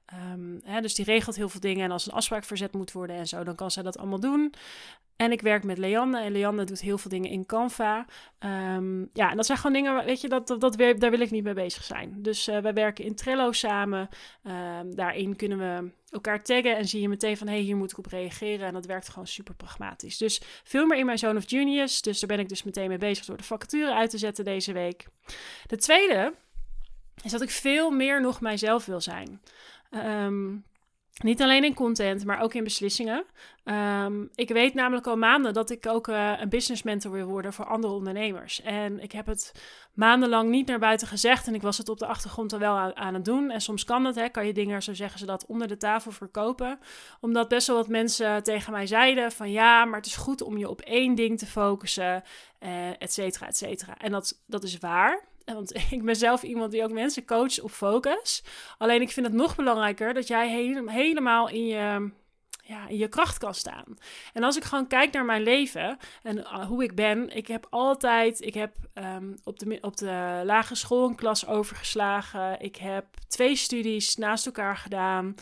Ehm, 0.07 0.81
dus 0.83 0.95
die 0.95 1.05
regelt 1.05 1.37
heel 1.37 1.49
veel 1.49 1.61
dingen. 1.61 1.85
En 1.85 1.91
als 1.91 2.07
een 2.07 2.13
afspraak 2.13 2.45
verzet 2.45 2.73
moet 2.73 2.93
worden 2.93 3.17
en 3.17 3.27
zo, 3.27 3.45
dan 3.45 3.55
kan 3.55 3.71
zij 3.71 3.83
dat 3.83 3.99
allemaal 3.99 4.21
doen. 4.21 4.55
En 5.17 5.33
ik 5.33 5.41
werk 5.41 5.65
met 5.65 5.79
Leanne. 5.79 6.21
En 6.21 6.33
Leanne 6.33 6.65
doet 6.65 6.81
heel 6.81 6.99
veel 6.99 7.11
dingen 7.11 7.31
in 7.31 7.47
Canva. 7.47 8.07
Ehm, 8.39 9.01
ja, 9.13 9.31
en 9.31 9.37
dat 9.37 9.47
zijn 9.47 9.59
gewoon 9.59 9.73
dingen, 9.73 10.05
weet 10.05 10.21
je, 10.21 10.29
dat, 10.29 10.47
dat, 10.47 10.77
daar 10.77 11.11
wil 11.11 11.21
ik 11.21 11.31
niet 11.31 11.45
mee 11.45 11.55
bezig 11.55 11.85
zijn. 11.85 12.23
Dus 12.23 12.49
uh, 12.49 12.59
wij 12.59 12.73
werken 12.73 13.05
in 13.05 13.15
Trello 13.15 13.53
samen. 13.53 14.09
Um, 14.43 14.95
daarin 14.95 15.37
kunnen 15.37 15.59
we 15.59 15.91
elkaar 16.09 16.43
taggen 16.43 16.77
en 16.77 16.89
zie 16.89 17.01
je 17.01 17.09
meteen 17.09 17.37
van... 17.37 17.47
hé, 17.47 17.53
hey, 17.53 17.63
hier 17.63 17.77
moet 17.77 17.91
ik 17.91 17.99
op 17.99 18.07
reageren. 18.07 18.67
En 18.67 18.73
dat 18.73 18.87
werkt 18.87 19.09
gewoon 19.09 19.27
super 19.27 19.55
pragmatisch. 19.55 20.19
Dus 20.19 20.41
veel 20.65 20.87
meer 20.87 20.99
in 20.99 21.07
mijn 21.07 21.19
zone 21.19 21.39
of 21.39 21.49
genius. 21.49 22.03
Dus 22.03 22.21
daar 22.21 22.29
ben 22.29 22.39
ik 22.39 22.49
dus 22.49 22.63
meteen 22.63 22.89
mee 22.89 22.99
bezig 22.99 23.25
door 23.25 23.37
de 23.37 23.45
vacature 23.45 23.95
uit 23.95 24.11
te 24.11 24.19
zetten 24.19 24.45
deze 24.45 24.73
week. 24.73 25.07
De 25.67 25.77
tweede 25.77 26.35
is 27.23 27.31
dat 27.31 27.43
ik 27.43 27.51
veel 27.51 27.91
meer 27.91 28.21
nog 28.21 28.41
mijzelf 28.41 28.87
wil 28.87 29.01
zijn. 29.01 29.41
Um, 29.91 30.65
niet 31.15 31.43
alleen 31.43 31.65
in 31.65 31.75
content, 31.75 32.25
maar 32.25 32.41
ook 32.41 32.55
in 32.55 32.65
beslissingen. 32.65 33.25
Um, 33.65 34.31
ik 34.35 34.49
weet 34.49 34.75
namelijk 34.75 35.07
al 35.07 35.17
maanden 35.17 35.53
dat 35.53 35.71
ik 35.71 35.87
ook 35.87 36.09
uh, 36.09 36.33
een 36.41 36.49
business 36.49 36.83
mentor 36.83 37.13
wil 37.13 37.27
worden 37.27 37.53
voor 37.53 37.65
andere 37.65 37.93
ondernemers. 37.93 38.63
En 38.63 39.01
ik 39.01 39.13
heb 39.13 39.27
het 39.27 39.53
maandenlang 39.93 40.51
niet 40.51 40.67
naar 40.67 40.79
buiten 40.79 41.07
gezegd. 41.07 41.47
En 41.47 41.55
ik 41.55 41.63
was 41.63 41.79
het 41.79 41.89
op 41.89 41.99
de 41.99 42.07
achtergrond 42.07 42.53
wel 42.53 42.77
aan, 42.95 43.15
het 43.15 43.25
doen. 43.25 43.51
En 43.51 43.61
soms 43.61 43.85
kan 43.85 44.03
dat, 44.03 44.15
hè, 44.15 44.29
kan 44.29 44.47
je 44.47 44.53
dingen, 44.53 44.83
zo 44.83 44.95
zeggen 44.95 45.19
ze 45.19 45.27
dat, 45.27 45.47
onder 45.47 45.69
de 45.69 45.77
tafel 45.77 46.11
verkopen. 46.11 46.79
Omdat 47.21 47.49
best 47.49 47.67
wel 47.67 47.77
wat 47.77 47.89
mensen 47.89 48.43
tegen 48.43 48.73
mij 48.73 48.87
zeiden 48.87 49.33
van 49.33 49.51
ja, 49.51 49.85
maar 49.85 49.97
het 49.97 50.07
is 50.07 50.17
goed 50.17 50.43
om 50.43 50.59
je 50.59 50.69
op 50.69 50.81
één 50.81 51.15
ding 51.15 51.39
te 51.39 51.47
focussen, 51.47 52.23
uh, 52.61 52.89
et 52.89 53.13
cetera, 53.13 53.47
et 53.47 53.57
cetera. 53.57 53.99
En 53.99 54.11
dat, 54.11 54.43
dat 54.47 54.63
is 54.63 54.79
waar. 54.79 55.33
Want 55.45 55.75
ik 55.91 56.05
ben 56.05 56.17
zelf 56.17 56.43
iemand 56.43 56.73
die 56.73 56.83
ook 56.83 56.93
mensen 56.93 57.25
coacht 57.25 57.61
op 57.61 57.71
focus. 57.71 58.43
Alleen 58.79 59.01
ik 59.01 59.11
vind 59.11 59.27
het 59.27 59.35
nog 59.35 59.57
belangrijker 59.57 60.15
dat 60.15 60.27
jij 60.27 60.49
helemaal 60.89 61.49
in 61.49 61.67
je 61.67 62.11
ja, 62.67 62.89
in 62.89 62.97
je 62.97 63.09
kracht 63.09 63.39
kan 63.39 63.55
staan. 63.55 63.85
En 64.33 64.43
als 64.43 64.57
ik 64.57 64.65
gewoon 64.65 64.87
kijk 64.87 65.13
naar 65.13 65.25
mijn 65.25 65.43
leven 65.43 65.99
en 66.23 66.45
eh, 66.45 66.67
hoe 66.67 66.83
ik 66.83 66.95
ben, 66.95 67.37
ik 67.37 67.47
heb 67.47 67.67
altijd, 67.71 68.41
ik 68.41 68.55
heb 68.55 68.77
um, 68.95 69.35
op, 69.45 69.59
de, 69.59 69.79
op 69.81 69.97
de 69.97 70.43
lagere 70.45 70.75
school 70.75 71.09
een 71.09 71.15
klas 71.15 71.47
overgeslagen. 71.47 72.61
Ik 72.61 72.77
heb 72.77 73.05
twee 73.29 73.57
studies 73.57 74.17
naast 74.17 74.47
elkaar 74.47 74.77
gedaan. 74.77 75.35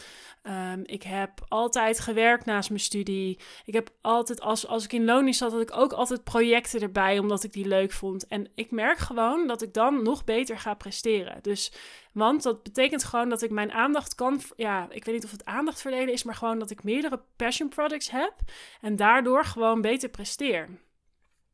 Um, 0.42 0.82
ik 0.84 1.02
heb 1.02 1.30
altijd 1.48 2.00
gewerkt 2.00 2.44
naast 2.44 2.68
mijn 2.68 2.80
studie. 2.80 3.38
Ik 3.64 3.74
heb 3.74 3.90
altijd, 4.00 4.40
als, 4.40 4.66
als 4.66 4.84
ik 4.84 4.92
in 4.92 5.04
loondienst 5.04 5.38
zat, 5.38 5.52
had 5.52 5.60
ik 5.60 5.76
ook 5.76 5.92
altijd 5.92 6.24
projecten 6.24 6.80
erbij, 6.80 7.18
omdat 7.18 7.44
ik 7.44 7.52
die 7.52 7.68
leuk 7.68 7.92
vond. 7.92 8.26
En 8.26 8.48
ik 8.54 8.70
merk 8.70 8.98
gewoon 8.98 9.46
dat 9.46 9.62
ik 9.62 9.74
dan 9.74 10.02
nog 10.02 10.24
beter 10.24 10.58
ga 10.58 10.74
presteren. 10.74 11.38
Dus 11.42 11.72
want 12.12 12.42
dat 12.42 12.62
betekent 12.62 13.04
gewoon 13.04 13.28
dat 13.28 13.42
ik 13.42 13.50
mijn 13.50 13.72
aandacht 13.72 14.14
kan. 14.14 14.40
Ja, 14.56 14.86
ik 14.90 15.04
weet 15.04 15.14
niet 15.14 15.24
of 15.24 15.30
het 15.30 15.44
aandacht 15.44 15.80
verdelen 15.80 16.12
is, 16.12 16.22
maar 16.22 16.34
gewoon 16.34 16.58
dat 16.58 16.70
ik 16.70 16.84
meerdere 16.84 17.20
passion 17.36 17.68
products 17.68 18.10
heb. 18.10 18.34
En 18.80 18.96
daardoor 18.96 19.44
gewoon 19.44 19.80
beter 19.80 20.08
presteer. 20.08 20.68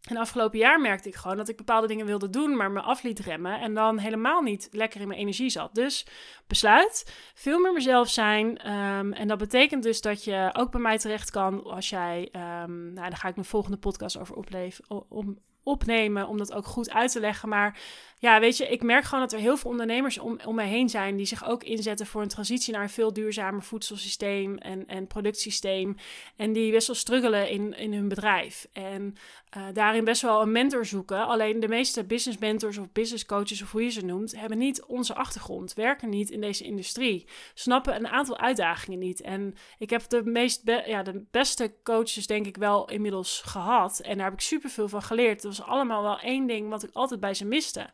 En 0.09 0.17
afgelopen 0.17 0.59
jaar 0.59 0.81
merkte 0.81 1.09
ik 1.09 1.15
gewoon 1.15 1.37
dat 1.37 1.49
ik 1.49 1.57
bepaalde 1.57 1.87
dingen 1.87 2.07
wilde 2.07 2.31
doen, 2.31 2.57
maar 2.57 2.71
me 2.71 2.81
af 2.81 3.03
liet 3.03 3.19
remmen. 3.19 3.61
En 3.61 3.75
dan 3.75 3.99
helemaal 3.99 4.43
niet 4.43 4.69
lekker 4.71 5.01
in 5.01 5.09
mijn 5.09 5.21
energie 5.21 5.51
zat. 5.51 5.75
Dus 5.75 6.07
besluit, 6.47 7.15
veel 7.35 7.59
meer 7.59 7.73
mezelf 7.73 8.09
zijn. 8.09 8.73
Um, 8.73 9.13
en 9.13 9.29
dat 9.29 9.39
betekent 9.39 9.83
dus 9.83 10.01
dat 10.01 10.25
je 10.25 10.51
ook 10.53 10.71
bij 10.71 10.81
mij 10.81 10.99
terecht 10.99 11.31
kan 11.31 11.65
als 11.65 11.89
jij. 11.89 12.29
Um, 12.33 12.93
nou, 12.93 13.09
daar 13.09 13.17
ga 13.17 13.29
ik 13.29 13.35
mijn 13.35 13.47
volgende 13.47 13.77
podcast 13.77 14.19
over 14.19 14.35
opleven, 14.35 14.85
om, 15.09 15.39
opnemen 15.63 16.29
om 16.29 16.39
dat 16.39 16.53
ook 16.53 16.67
goed 16.67 16.91
uit 16.91 17.13
te 17.13 17.21
leggen. 17.21 17.49
Maar 17.49 17.81
ja, 18.19 18.41
weet 18.41 18.57
je, 18.57 18.69
ik 18.69 18.83
merk 18.83 19.05
gewoon 19.05 19.21
dat 19.21 19.33
er 19.33 19.39
heel 19.39 19.57
veel 19.57 19.71
ondernemers 19.71 20.19
om, 20.19 20.39
om 20.45 20.55
mij 20.55 20.69
heen 20.69 20.89
zijn 20.89 21.17
die 21.17 21.27
zich 21.27 21.49
ook 21.49 21.65
inzetten 21.65 22.07
voor 22.07 22.23
een 22.23 22.29
transitie 22.29 22.73
naar 22.73 22.83
een 22.83 22.89
veel 22.89 23.13
duurzamer 23.13 23.63
voedselsysteem 23.63 24.57
en, 24.59 24.87
en 24.87 25.07
productsysteem. 25.07 25.97
En 26.37 26.53
die 26.53 26.73
best 26.73 26.87
wel 26.87 26.97
struggelen 26.97 27.51
in, 27.51 27.77
in 27.77 27.93
hun 27.93 28.09
bedrijf. 28.09 28.67
En 28.73 29.17
uh, 29.57 29.63
daarin 29.73 30.05
best 30.05 30.23
wel 30.23 30.43
een 30.43 30.53
mentor 30.53 30.87
zoeken. 30.87 31.27
Alleen 31.27 31.61
de 31.61 31.69
meeste 31.69 32.05
business 32.05 32.39
mentors 32.39 32.79
of 32.79 32.93
business 32.93 33.27
coaches, 33.27 33.63
of 33.63 33.73
hoe 33.73 33.83
je 33.83 33.91
ze 33.91 34.05
noemt, 34.05 34.37
hebben 34.37 34.59
niet 34.59 34.85
onze 34.85 35.15
achtergrond, 35.15 35.75
werken 35.75 36.09
niet 36.09 36.31
in 36.31 36.41
deze 36.41 36.65
industrie, 36.65 37.27
snappen 37.55 37.95
een 37.95 38.09
aantal 38.09 38.39
uitdagingen 38.39 38.99
niet. 38.99 39.21
En 39.21 39.55
ik 39.79 39.91
heb 39.91 40.09
de, 40.09 40.23
meest 40.25 40.63
ja, 40.65 41.03
de 41.03 41.25
beste 41.31 41.75
coaches, 41.83 42.27
denk 42.27 42.47
ik, 42.47 42.57
wel 42.57 42.91
inmiddels 42.91 43.43
gehad. 43.45 44.01
En 44.01 44.17
daar 44.17 44.25
heb 44.25 44.35
ik 44.35 44.41
superveel 44.41 44.89
van 44.89 45.03
geleerd. 45.03 45.43
Het 45.43 45.57
was 45.57 45.67
allemaal 45.67 46.03
wel 46.03 46.21
één 46.21 46.47
ding 46.47 46.69
wat 46.69 46.83
ik 46.83 46.91
altijd 46.93 47.21
bij 47.21 47.35
ze 47.35 47.45
miste. 47.45 47.91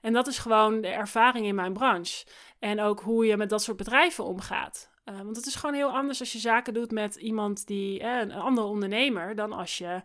En 0.00 0.12
dat 0.12 0.26
is 0.26 0.38
gewoon 0.38 0.80
de 0.80 0.88
ervaring 0.88 1.46
in 1.46 1.54
mijn 1.54 1.72
branche. 1.72 2.26
En 2.58 2.80
ook 2.80 3.00
hoe 3.00 3.26
je 3.26 3.36
met 3.36 3.48
dat 3.48 3.62
soort 3.62 3.76
bedrijven 3.76 4.24
omgaat. 4.24 4.90
Uh, 5.04 5.20
want 5.20 5.36
het 5.36 5.46
is 5.46 5.54
gewoon 5.54 5.74
heel 5.74 5.90
anders 5.90 6.20
als 6.20 6.32
je 6.32 6.38
zaken 6.38 6.74
doet 6.74 6.90
met 6.90 7.16
iemand 7.16 7.66
die, 7.66 8.00
eh, 8.00 8.20
een 8.20 8.32
andere 8.32 8.66
ondernemer, 8.66 9.34
dan 9.34 9.52
als 9.52 9.78
je 9.78 10.02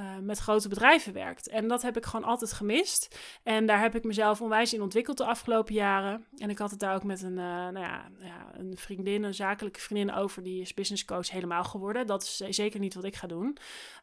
uh, 0.00 0.18
met 0.22 0.38
grote 0.38 0.68
bedrijven 0.68 1.12
werkt. 1.12 1.48
En 1.48 1.68
dat 1.68 1.82
heb 1.82 1.96
ik 1.96 2.06
gewoon 2.06 2.26
altijd 2.26 2.52
gemist. 2.52 3.20
En 3.42 3.66
daar 3.66 3.80
heb 3.80 3.94
ik 3.94 4.04
mezelf 4.04 4.40
onwijs 4.40 4.74
in 4.74 4.82
ontwikkeld 4.82 5.16
de 5.16 5.24
afgelopen 5.24 5.74
jaren. 5.74 6.26
En 6.36 6.50
ik 6.50 6.58
had 6.58 6.70
het 6.70 6.80
daar 6.80 6.94
ook 6.94 7.04
met 7.04 7.22
een, 7.22 7.36
uh, 7.36 7.44
nou 7.44 7.78
ja, 7.78 8.10
ja, 8.18 8.46
een 8.52 8.76
vriendin, 8.76 9.22
een 9.22 9.34
zakelijke 9.34 9.80
vriendin 9.80 10.14
over, 10.14 10.42
die 10.42 10.60
is 10.60 10.74
business 10.74 11.04
coach 11.04 11.30
helemaal 11.30 11.64
geworden. 11.64 12.06
Dat 12.06 12.22
is 12.22 12.56
zeker 12.56 12.80
niet 12.80 12.94
wat 12.94 13.04
ik 13.04 13.16
ga 13.16 13.26
doen. 13.26 13.56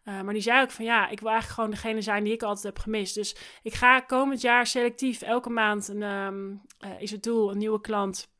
Uh, 0.05 0.21
maar 0.21 0.33
die 0.33 0.41
zei 0.41 0.61
ook 0.61 0.71
van 0.71 0.85
ja, 0.85 1.09
ik 1.09 1.19
wil 1.19 1.29
eigenlijk 1.29 1.59
gewoon 1.59 1.71
degene 1.71 2.01
zijn 2.01 2.23
die 2.23 2.33
ik 2.33 2.43
altijd 2.43 2.65
heb 2.65 2.79
gemist. 2.79 3.15
Dus 3.15 3.35
ik 3.63 3.73
ga 3.73 3.99
komend 3.99 4.41
jaar 4.41 4.67
selectief 4.67 5.21
elke 5.21 5.49
maand 5.49 5.87
een, 5.87 6.01
um, 6.01 6.61
is 6.99 7.11
het 7.11 7.23
doel, 7.23 7.51
een 7.51 7.57
nieuwe 7.57 7.81
klant 7.81 8.32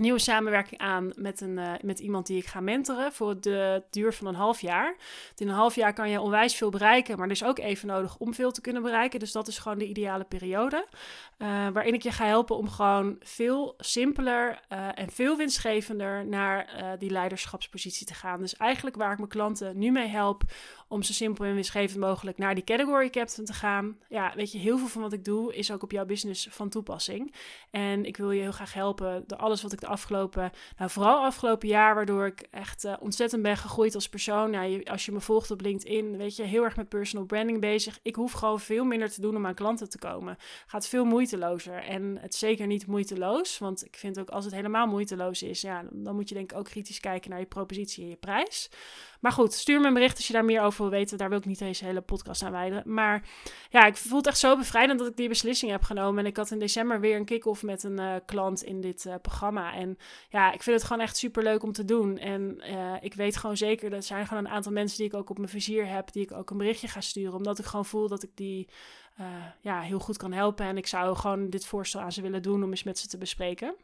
nieuwe 0.00 0.18
samenwerking 0.18 0.80
aan 0.80 1.12
met, 1.16 1.40
een, 1.40 1.58
uh, 1.58 1.72
met 1.82 1.98
iemand 1.98 2.26
die 2.26 2.38
ik 2.38 2.46
ga 2.46 2.60
mentoren 2.60 3.12
voor 3.12 3.40
de 3.40 3.82
duur 3.90 4.12
van 4.12 4.26
een 4.26 4.34
half 4.34 4.60
jaar. 4.60 4.96
in 5.36 5.48
een 5.48 5.54
half 5.54 5.74
jaar 5.74 5.92
kan 5.92 6.10
je 6.10 6.20
onwijs 6.20 6.54
veel 6.54 6.70
bereiken, 6.70 7.16
maar 7.16 7.26
er 7.26 7.32
is 7.32 7.44
ook 7.44 7.58
even 7.58 7.86
nodig 7.86 8.16
om 8.18 8.34
veel 8.34 8.50
te 8.50 8.60
kunnen 8.60 8.82
bereiken. 8.82 9.20
Dus 9.20 9.32
dat 9.32 9.48
is 9.48 9.58
gewoon 9.58 9.78
de 9.78 9.86
ideale 9.86 10.24
periode. 10.24 10.86
Uh, 11.38 11.68
waarin 11.68 11.94
ik 11.94 12.02
je 12.02 12.10
ga 12.10 12.24
helpen 12.24 12.56
om 12.56 12.68
gewoon 12.68 13.16
veel 13.20 13.74
simpeler 13.78 14.60
uh, 14.72 14.88
en 14.94 15.10
veel 15.10 15.36
winstgevender 15.36 16.26
naar 16.26 16.68
die 16.98 17.10
leiderschapspositie 17.10 18.06
te 18.06 18.14
gaan. 18.14 18.40
Dus 18.40 18.56
eigenlijk 18.56 18.96
waar 18.96 19.12
ik 19.12 19.18
mijn 19.18 19.30
klanten 19.30 19.78
nu 19.78 19.90
mee 19.90 20.08
help 20.08 20.42
om 20.90 21.02
zo 21.02 21.12
simpel 21.12 21.44
en 21.44 21.54
winstgevend 21.54 22.00
mogelijk 22.00 22.38
naar 22.38 22.54
die 22.54 22.64
category 22.64 23.10
captain 23.10 23.46
te 23.46 23.52
gaan. 23.52 23.98
Ja, 24.08 24.32
weet 24.36 24.52
je, 24.52 24.58
heel 24.58 24.78
veel 24.78 24.86
van 24.86 25.02
wat 25.02 25.12
ik 25.12 25.24
doe 25.24 25.54
is 25.54 25.72
ook 25.72 25.82
op 25.82 25.90
jouw 25.90 26.04
business 26.04 26.48
van 26.50 26.68
toepassing. 26.68 27.34
En 27.70 28.04
ik 28.04 28.16
wil 28.16 28.30
je 28.30 28.40
heel 28.40 28.52
graag 28.52 28.74
helpen 28.74 29.24
door 29.26 29.38
alles 29.38 29.62
wat 29.62 29.72
ik 29.72 29.80
de 29.80 29.86
afgelopen, 29.86 30.52
nou 30.78 30.90
vooral 30.90 31.24
afgelopen 31.24 31.68
jaar, 31.68 31.94
waardoor 31.94 32.26
ik 32.26 32.46
echt 32.50 32.84
uh, 32.84 32.94
ontzettend 33.00 33.42
ben 33.42 33.56
gegroeid 33.56 33.94
als 33.94 34.08
persoon. 34.08 34.70
Je, 34.70 34.84
als 34.90 35.04
je 35.04 35.12
me 35.12 35.20
volgt 35.20 35.50
op 35.50 35.60
LinkedIn, 35.60 36.16
weet 36.16 36.36
je, 36.36 36.42
heel 36.42 36.64
erg 36.64 36.76
met 36.76 36.88
personal 36.88 37.26
branding 37.26 37.60
bezig. 37.60 37.98
Ik 38.02 38.14
hoef 38.14 38.32
gewoon 38.32 38.60
veel 38.60 38.84
minder 38.84 39.10
te 39.10 39.20
doen 39.20 39.36
om 39.36 39.46
aan 39.46 39.54
klanten 39.54 39.88
te 39.88 39.98
komen. 39.98 40.36
Gaat 40.66 40.88
veel 40.88 41.04
moeitelozer. 41.04 41.82
En 41.82 42.18
het 42.20 42.34
zeker 42.34 42.66
niet 42.66 42.86
moeiteloos, 42.86 43.58
want 43.58 43.84
ik 43.84 43.96
vind 43.96 44.20
ook 44.20 44.30
als 44.30 44.44
het 44.44 44.54
helemaal 44.54 44.86
moeiteloos 44.86 45.42
is, 45.42 45.60
ja, 45.60 45.84
dan 45.92 46.14
moet 46.14 46.28
je 46.28 46.34
denk 46.34 46.52
ik 46.52 46.58
ook 46.58 46.64
kritisch 46.64 47.00
kijken 47.00 47.30
naar 47.30 47.40
je 47.40 47.46
propositie 47.46 48.02
en 48.04 48.10
je 48.10 48.16
prijs. 48.16 48.70
Maar 49.20 49.32
goed, 49.32 49.52
stuur 49.52 49.80
me 49.80 49.86
een 49.86 49.94
bericht 49.94 50.16
als 50.16 50.26
je 50.26 50.32
daar 50.32 50.44
meer 50.44 50.62
over 50.62 50.82
wil 50.82 50.90
weten. 50.90 51.18
Daar 51.18 51.28
wil 51.28 51.38
ik 51.38 51.44
niet 51.44 51.58
deze 51.58 51.84
hele 51.84 52.00
podcast 52.00 52.42
aan 52.42 52.52
wijden. 52.52 52.82
Maar 52.84 53.28
ja, 53.70 53.86
ik 53.86 53.96
voel 53.96 54.18
het 54.18 54.26
echt 54.26 54.38
zo 54.38 54.56
bevrijdend 54.56 54.98
dat 54.98 55.08
ik 55.08 55.16
die 55.16 55.28
beslissing 55.28 55.70
heb 55.70 55.82
genomen. 55.82 56.18
En 56.24 56.30
ik 56.30 56.36
had 56.36 56.50
in 56.50 56.58
december 56.58 57.00
weer 57.00 57.16
een 57.16 57.24
kick-off 57.24 57.62
met 57.62 57.82
een 57.82 58.00
uh, 58.00 58.14
klant 58.26 58.62
in 58.62 58.80
dit 58.80 59.04
uh, 59.04 59.14
programma. 59.22 59.74
En 59.74 59.98
ja, 60.28 60.52
ik 60.52 60.62
vind 60.62 60.76
het 60.76 60.86
gewoon 60.86 61.02
echt 61.02 61.16
super 61.16 61.42
leuk 61.42 61.62
om 61.62 61.72
te 61.72 61.84
doen. 61.84 62.18
En 62.18 62.62
uh, 62.70 62.94
ik 63.00 63.14
weet 63.14 63.36
gewoon 63.36 63.56
zeker, 63.56 63.90
dat 63.90 63.98
er 63.98 64.04
zijn 64.04 64.26
gewoon 64.26 64.44
een 64.44 64.50
aantal 64.50 64.72
mensen 64.72 64.98
die 64.98 65.06
ik 65.06 65.14
ook 65.14 65.30
op 65.30 65.38
mijn 65.38 65.50
vizier 65.50 65.86
heb. 65.86 66.12
Die 66.12 66.22
ik 66.22 66.32
ook 66.32 66.50
een 66.50 66.56
berichtje 66.56 66.88
ga 66.88 67.00
sturen. 67.00 67.34
Omdat 67.34 67.58
ik 67.58 67.64
gewoon 67.64 67.86
voel 67.86 68.08
dat 68.08 68.22
ik 68.22 68.36
die 68.36 68.68
ja, 69.60 69.80
heel 69.80 69.98
goed 69.98 70.16
kan 70.16 70.32
helpen. 70.32 70.66
En 70.66 70.76
ik 70.76 70.86
zou 70.86 71.16
gewoon 71.16 71.50
dit 71.50 71.66
voorstel 71.66 72.00
aan 72.00 72.12
ze 72.12 72.22
willen 72.22 72.42
doen 72.42 72.62
om 72.62 72.70
eens 72.70 72.82
met 72.82 72.98
ze 72.98 73.08
te 73.08 73.18
bespreken. 73.18 73.74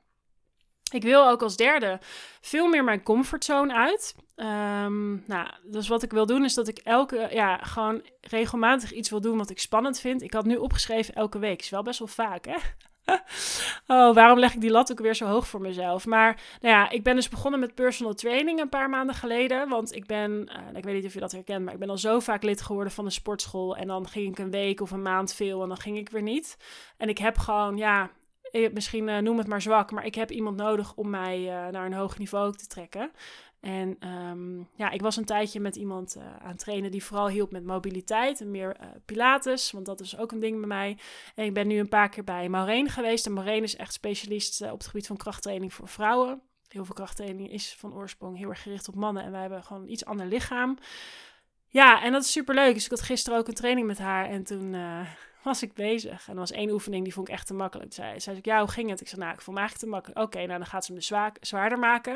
Ik 0.93 1.03
wil 1.03 1.29
ook 1.29 1.43
als 1.43 1.57
derde 1.57 1.99
veel 2.41 2.67
meer 2.69 2.85
mijn 2.85 3.03
comfortzone 3.03 3.75
uit. 3.75 4.15
Um, 4.37 5.25
nou, 5.27 5.49
dus 5.63 5.89
wat 5.89 6.03
ik 6.03 6.13
wil 6.13 6.27
doen 6.27 6.45
is 6.45 6.55
dat 6.55 6.69
ik 6.69 6.79
elke, 6.79 7.29
ja, 7.31 7.57
gewoon 7.57 8.03
regelmatig 8.21 8.93
iets 8.93 9.11
wil 9.11 9.21
doen 9.21 9.39
wat 9.39 9.51
ik 9.51 9.59
spannend 9.59 10.01
vind. 10.01 10.23
Ik 10.23 10.33
had 10.33 10.45
nu 10.45 10.57
opgeschreven 10.57 11.15
elke 11.15 11.39
week. 11.39 11.61
Is 11.61 11.71
wel 11.71 11.83
best 11.83 11.99
wel 11.99 12.09
vaak, 12.09 12.45
hè? 12.45 12.57
oh, 13.95 14.15
waarom 14.15 14.39
leg 14.39 14.55
ik 14.55 14.61
die 14.61 14.71
lat 14.71 14.91
ook 14.91 15.01
weer 15.01 15.15
zo 15.15 15.27
hoog 15.27 15.49
voor 15.49 15.61
mezelf? 15.61 16.07
Maar 16.07 16.41
nou 16.61 16.75
ja, 16.75 16.91
ik 16.91 17.03
ben 17.03 17.15
dus 17.15 17.29
begonnen 17.29 17.61
met 17.61 17.75
personal 17.75 18.15
training 18.15 18.61
een 18.61 18.69
paar 18.69 18.91
maanden 18.91 19.15
geleden. 19.15 19.69
Want 19.69 19.95
ik 19.95 20.07
ben, 20.07 20.31
uh, 20.31 20.77
ik 20.77 20.85
weet 20.85 20.95
niet 20.95 21.07
of 21.07 21.15
je 21.15 21.21
dat 21.21 21.33
herkent, 21.33 21.65
maar 21.65 21.75
ik 21.75 21.81
ben 21.81 21.91
al 21.91 21.99
zo 21.99 22.21
vaak 22.21 22.43
lid 22.43 22.63
geworden 22.63 22.93
van 22.93 23.05
een 23.05 23.13
sportschool. 23.13 23.77
En 23.77 23.87
dan 23.87 24.09
ging 24.09 24.29
ik 24.29 24.39
een 24.39 24.51
week 24.51 24.81
of 24.81 24.91
een 24.91 25.03
maand 25.03 25.35
veel 25.35 25.63
en 25.63 25.69
dan 25.69 25.81
ging 25.81 25.97
ik 25.97 26.09
weer 26.09 26.23
niet. 26.23 26.57
En 26.97 27.09
ik 27.09 27.19
heb 27.19 27.39
gewoon, 27.39 27.77
ja, 27.77 28.11
misschien 28.73 29.09
uh, 29.09 29.19
noem 29.19 29.39
het 29.39 29.47
maar 29.47 29.63
zwak, 29.63 29.91
maar 29.91 30.05
ik 30.05 30.15
heb 30.15 30.31
iemand 30.31 30.57
nodig 30.57 30.95
om 30.95 31.11
mij 31.11 31.41
uh, 31.41 31.69
naar 31.69 31.87
een 31.87 31.93
hoog 31.93 32.19
niveau 32.19 32.53
te 32.53 32.67
trekken. 32.67 33.11
En 33.61 34.09
um, 34.09 34.69
ja, 34.75 34.91
ik 34.91 35.01
was 35.01 35.17
een 35.17 35.25
tijdje 35.25 35.61
met 35.61 35.77
iemand 35.77 36.17
aan 36.43 36.51
het 36.51 36.59
trainen 36.59 36.91
die 36.91 37.05
vooral 37.05 37.29
hielp 37.29 37.53
met 37.53 37.65
mobiliteit 37.65 38.41
en 38.41 38.51
meer 38.51 38.77
pilates, 39.05 39.71
want 39.71 39.87
dat 39.87 40.01
is 40.01 40.19
ook 40.19 40.33
een 40.33 40.41
ding 40.41 40.59
bij 40.59 40.67
mij. 40.67 40.99
En 41.35 41.45
ik 41.45 41.55
ben 41.55 41.67
nu 41.67 41.79
een 41.79 41.89
paar 41.89 42.09
keer 42.09 42.25
bij 42.25 42.49
Maureen 42.49 42.89
geweest 42.89 43.27
en 43.27 43.33
Maureen 43.33 43.63
is 43.63 43.77
echt 43.77 43.93
specialist 43.93 44.63
op 44.63 44.79
het 44.79 44.87
gebied 44.87 45.07
van 45.07 45.17
krachttraining 45.17 45.75
voor 45.75 45.89
vrouwen. 45.89 46.41
heel 46.69 46.85
veel 46.85 46.95
krachttraining 46.95 47.51
is 47.51 47.75
van 47.79 47.95
oorsprong 47.95 48.37
heel 48.37 48.49
erg 48.49 48.63
gericht 48.63 48.89
op 48.89 48.95
mannen. 48.95 49.23
En 49.23 49.31
wij 49.31 49.41
hebben 49.41 49.65
gewoon 49.65 49.89
iets 49.89 50.05
ander 50.05 50.27
lichaam. 50.27 50.79
Ja, 51.69 52.03
en 52.03 52.13
dat 52.13 52.23
is 52.23 52.33
super 52.33 52.55
leuk. 52.55 52.75
Dus 52.75 52.85
ik 52.85 52.91
had 52.91 53.03
gisteren 53.03 53.39
ook 53.39 53.49
een 53.49 53.55
training 53.55 53.87
met 53.87 53.99
haar. 53.99 54.29
En 54.29 54.45
toen 54.45 54.75
was 55.47 55.63
ik 55.63 55.75
bezig. 55.75 56.29
En 56.29 56.33
er 56.33 56.39
was 56.39 56.51
één 56.51 56.71
oefening 56.71 57.05
die 57.05 57.13
vond 57.13 57.29
ik 57.29 57.35
echt 57.35 57.47
te 57.47 57.55
makkelijk. 57.55 57.93
Zij 57.93 58.21
zei, 58.21 58.39
ja, 58.43 58.59
hoe 58.59 58.69
ging 58.69 58.91
het? 58.91 59.01
Ik 59.01 59.09
zei, 59.09 59.21
nou, 59.21 59.33
ik 59.35 59.41
vond 59.41 59.57
me 59.57 59.63
eigenlijk 59.63 59.93
te 59.93 59.97
makkelijk. 59.97 60.27
Oké, 60.27 60.47
nou 60.47 60.59
dan 60.59 60.67
gaat 60.67 60.85
ze 60.85 60.93
hem 60.93 61.01
dus 61.01 61.49
zwaarder 61.49 61.79
maken. 61.79 62.13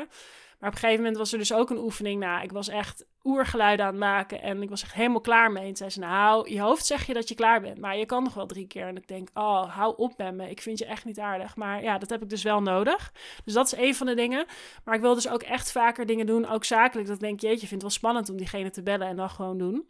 Maar 0.59 0.69
op 0.69 0.75
een 0.75 0.81
gegeven 0.81 1.03
moment 1.03 1.17
was 1.17 1.31
er 1.31 1.37
dus 1.37 1.53
ook 1.53 1.69
een 1.69 1.77
oefening. 1.77 2.19
Nou, 2.19 2.43
ik 2.43 2.51
was 2.51 2.67
echt 2.67 3.05
oergeluiden 3.23 3.85
aan 3.85 3.91
het 3.91 3.99
maken 3.99 4.41
en 4.41 4.61
ik 4.61 4.69
was 4.69 4.83
echt 4.83 4.93
helemaal 4.93 5.21
klaar 5.21 5.51
mee. 5.51 5.67
En 5.67 5.75
zei 5.75 5.89
ze, 5.89 5.99
nou, 5.99 6.49
je 6.53 6.61
hoofd 6.61 6.85
zeg 6.85 7.05
je 7.05 7.13
dat 7.13 7.29
je 7.29 7.35
klaar 7.35 7.61
bent, 7.61 7.79
maar 7.79 7.97
je 7.97 8.05
kan 8.05 8.23
nog 8.23 8.33
wel 8.33 8.45
drie 8.45 8.67
keer. 8.67 8.87
En 8.87 8.97
ik 8.97 9.07
denk, 9.07 9.29
oh, 9.33 9.75
hou 9.75 9.93
op 9.97 10.17
met 10.17 10.35
me. 10.35 10.49
Ik 10.49 10.61
vind 10.61 10.79
je 10.79 10.85
echt 10.85 11.05
niet 11.05 11.19
aardig. 11.19 11.55
Maar 11.55 11.83
ja, 11.83 11.97
dat 11.97 12.09
heb 12.09 12.21
ik 12.21 12.29
dus 12.29 12.43
wel 12.43 12.61
nodig. 12.61 13.13
Dus 13.45 13.53
dat 13.53 13.65
is 13.65 13.79
een 13.79 13.95
van 13.95 14.07
de 14.07 14.15
dingen. 14.15 14.45
Maar 14.83 14.95
ik 14.95 15.01
wil 15.01 15.13
dus 15.13 15.29
ook 15.29 15.43
echt 15.43 15.71
vaker 15.71 16.05
dingen 16.05 16.25
doen, 16.25 16.49
ook 16.49 16.63
zakelijk. 16.63 17.07
Dat 17.07 17.15
ik 17.15 17.21
denk, 17.21 17.39
jeetje, 17.39 17.61
ik 17.61 17.67
vind 17.67 17.71
het 17.71 17.81
wel 17.81 17.91
spannend 17.91 18.29
om 18.29 18.37
diegene 18.37 18.69
te 18.69 18.83
bellen 18.83 19.07
en 19.07 19.15
dan 19.15 19.29
gewoon 19.29 19.57
doen. 19.57 19.85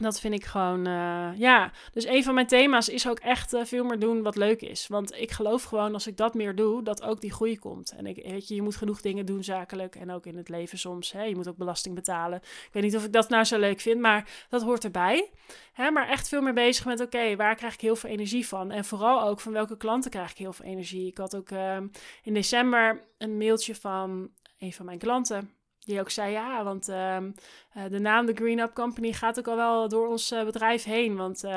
Dat 0.00 0.20
vind 0.20 0.34
ik 0.34 0.44
gewoon, 0.44 0.88
uh, 0.88 1.28
ja. 1.36 1.72
Dus 1.92 2.06
een 2.06 2.24
van 2.24 2.34
mijn 2.34 2.46
thema's 2.46 2.88
is 2.88 3.08
ook 3.08 3.18
echt 3.18 3.54
uh, 3.54 3.64
veel 3.64 3.84
meer 3.84 3.98
doen 3.98 4.22
wat 4.22 4.36
leuk 4.36 4.60
is. 4.60 4.86
Want 4.86 5.14
ik 5.14 5.30
geloof 5.30 5.62
gewoon 5.62 5.92
als 5.92 6.06
ik 6.06 6.16
dat 6.16 6.34
meer 6.34 6.54
doe, 6.54 6.82
dat 6.82 7.02
ook 7.02 7.20
die 7.20 7.32
groei 7.32 7.58
komt. 7.58 7.94
En 7.96 8.06
ik, 8.06 8.16
weet 8.24 8.48
je, 8.48 8.54
je 8.54 8.62
moet 8.62 8.76
genoeg 8.76 9.00
dingen 9.00 9.26
doen 9.26 9.44
zakelijk 9.44 9.94
en 9.94 10.10
ook 10.10 10.26
in 10.26 10.36
het 10.36 10.48
leven 10.48 10.78
soms. 10.78 11.12
Hè, 11.12 11.22
je 11.22 11.36
moet 11.36 11.48
ook 11.48 11.56
belasting 11.56 11.94
betalen. 11.94 12.38
Ik 12.42 12.68
weet 12.72 12.82
niet 12.82 12.96
of 12.96 13.04
ik 13.04 13.12
dat 13.12 13.28
nou 13.28 13.44
zo 13.44 13.58
leuk 13.58 13.80
vind, 13.80 14.00
maar 14.00 14.46
dat 14.48 14.62
hoort 14.62 14.84
erbij. 14.84 15.30
Hè, 15.72 15.90
maar 15.90 16.08
echt 16.08 16.28
veel 16.28 16.42
meer 16.42 16.54
bezig 16.54 16.84
met, 16.84 17.00
oké, 17.00 17.36
waar 17.36 17.54
krijg 17.54 17.74
ik 17.74 17.80
heel 17.80 17.96
veel 17.96 18.10
energie 18.10 18.46
van? 18.46 18.70
En 18.70 18.84
vooral 18.84 19.22
ook 19.22 19.40
van 19.40 19.52
welke 19.52 19.76
klanten 19.76 20.10
krijg 20.10 20.30
ik 20.30 20.38
heel 20.38 20.52
veel 20.52 20.66
energie? 20.66 21.06
Ik 21.06 21.18
had 21.18 21.36
ook 21.36 21.50
uh, 21.50 21.76
in 22.22 22.34
december 22.34 23.02
een 23.18 23.36
mailtje 23.36 23.74
van 23.74 24.30
een 24.58 24.72
van 24.72 24.86
mijn 24.86 24.98
klanten. 24.98 25.59
Die 25.84 26.00
ook 26.00 26.10
zei, 26.10 26.32
ja, 26.32 26.64
want 26.64 26.88
ehm, 26.88 27.30
eh, 27.72 27.84
de 27.90 27.98
naam 27.98 28.26
de 28.26 28.34
Green 28.34 28.58
Up 28.58 28.74
Company 28.74 29.12
gaat 29.12 29.38
ook 29.38 29.48
al 29.48 29.56
wel 29.56 29.88
door 29.88 30.08
ons 30.08 30.32
uh, 30.32 30.44
bedrijf 30.44 30.84
heen. 30.84 31.16
Want 31.16 31.44
uh, 31.44 31.50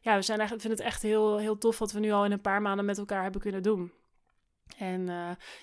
ja, 0.00 0.14
we 0.16 0.22
zijn 0.22 0.38
eigenlijk, 0.38 0.60
vinden 0.60 0.78
het 0.78 0.80
echt 0.80 1.02
heel, 1.02 1.38
heel 1.38 1.58
tof 1.58 1.78
wat 1.78 1.92
we 1.92 2.00
nu 2.00 2.12
al 2.12 2.24
in 2.24 2.32
een 2.32 2.40
paar 2.40 2.62
maanden 2.62 2.84
met 2.84 2.98
elkaar 2.98 3.22
hebben 3.22 3.40
kunnen 3.40 3.62
doen. 3.62 3.92
En 4.78 5.06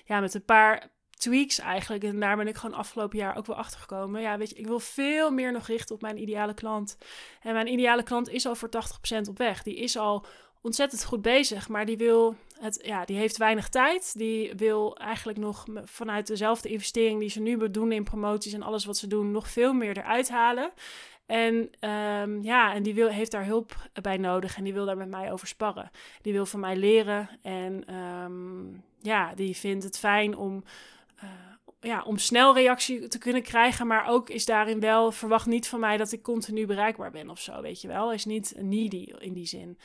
ja, 0.04 0.20
met 0.20 0.34
een 0.34 0.44
paar 0.44 0.90
tweaks 1.20 1.58
eigenlijk. 1.58 2.04
En 2.04 2.20
daar 2.20 2.36
ben 2.36 2.48
ik 2.48 2.56
gewoon 2.56 2.76
afgelopen 2.76 3.18
jaar 3.18 3.36
ook 3.36 3.46
wel 3.46 3.56
achter 3.56 3.80
gekomen. 3.80 4.20
Ja, 4.20 4.38
weet 4.38 4.50
je, 4.50 4.54
ik 4.54 4.66
wil 4.66 4.80
veel 4.80 5.30
meer 5.30 5.52
nog 5.52 5.66
richten 5.66 5.94
op 5.94 6.00
mijn 6.00 6.20
ideale 6.22 6.54
klant. 6.54 6.98
En 7.42 7.52
mijn 7.52 7.66
ideale 7.66 8.02
klant 8.02 8.28
is 8.28 8.46
al 8.46 8.54
voor 8.54 8.68
80% 9.24 9.28
op 9.28 9.38
weg. 9.38 9.62
Die 9.62 9.76
is 9.76 9.96
al 9.96 10.26
ontzettend 10.62 11.04
goed 11.04 11.22
bezig, 11.22 11.68
maar 11.68 11.86
die 11.86 11.96
wil 11.96 12.36
het, 12.60 12.80
ja, 12.84 13.04
die 13.04 13.16
heeft 13.16 13.36
weinig 13.36 13.68
tijd. 13.68 14.18
Die 14.18 14.52
wil 14.56 14.96
eigenlijk 14.96 15.38
nog 15.38 15.64
vanuit 15.84 16.26
dezelfde 16.26 16.68
investering 16.68 17.20
die 17.20 17.30
ze 17.30 17.40
nu 17.40 17.70
doen 17.70 17.92
in 17.92 18.04
promoties 18.04 18.52
en 18.52 18.62
alles 18.62 18.84
wat 18.84 18.96
ze 18.96 19.06
doen, 19.06 19.30
nog 19.30 19.48
veel 19.48 19.72
meer 19.72 19.96
eruit 19.98 20.30
halen. 20.30 20.72
En 21.26 21.54
um, 21.90 22.42
ja, 22.42 22.74
en 22.74 22.82
die 22.82 22.94
wil, 22.94 23.08
heeft 23.08 23.30
daar 23.30 23.46
hulp 23.46 23.72
bij 24.02 24.16
nodig 24.16 24.56
en 24.56 24.64
die 24.64 24.72
wil 24.72 24.84
daar 24.84 24.96
met 24.96 25.10
mij 25.10 25.32
over 25.32 25.46
sparren. 25.46 25.90
Die 26.22 26.32
wil 26.32 26.46
van 26.46 26.60
mij 26.60 26.76
leren 26.76 27.28
en 27.42 27.94
um, 27.94 28.82
ja, 29.00 29.34
die 29.34 29.56
vindt 29.56 29.84
het 29.84 29.98
fijn 29.98 30.36
om. 30.36 30.64
Ja, 31.80 32.02
om 32.02 32.18
snel 32.18 32.54
reactie 32.54 33.08
te 33.08 33.18
kunnen 33.18 33.42
krijgen. 33.42 33.86
Maar 33.86 34.08
ook 34.08 34.30
is 34.30 34.44
daarin 34.44 34.80
wel, 34.80 35.12
verwacht 35.12 35.46
niet 35.46 35.68
van 35.68 35.80
mij 35.80 35.96
dat 35.96 36.12
ik 36.12 36.22
continu 36.22 36.66
bereikbaar 36.66 37.10
ben 37.10 37.30
of 37.30 37.40
zo, 37.40 37.60
weet 37.60 37.80
je 37.80 37.88
wel. 37.88 38.12
Is 38.12 38.24
niet 38.24 38.54
needy 38.58 39.12
in 39.18 39.32
die 39.32 39.46
zin. 39.46 39.78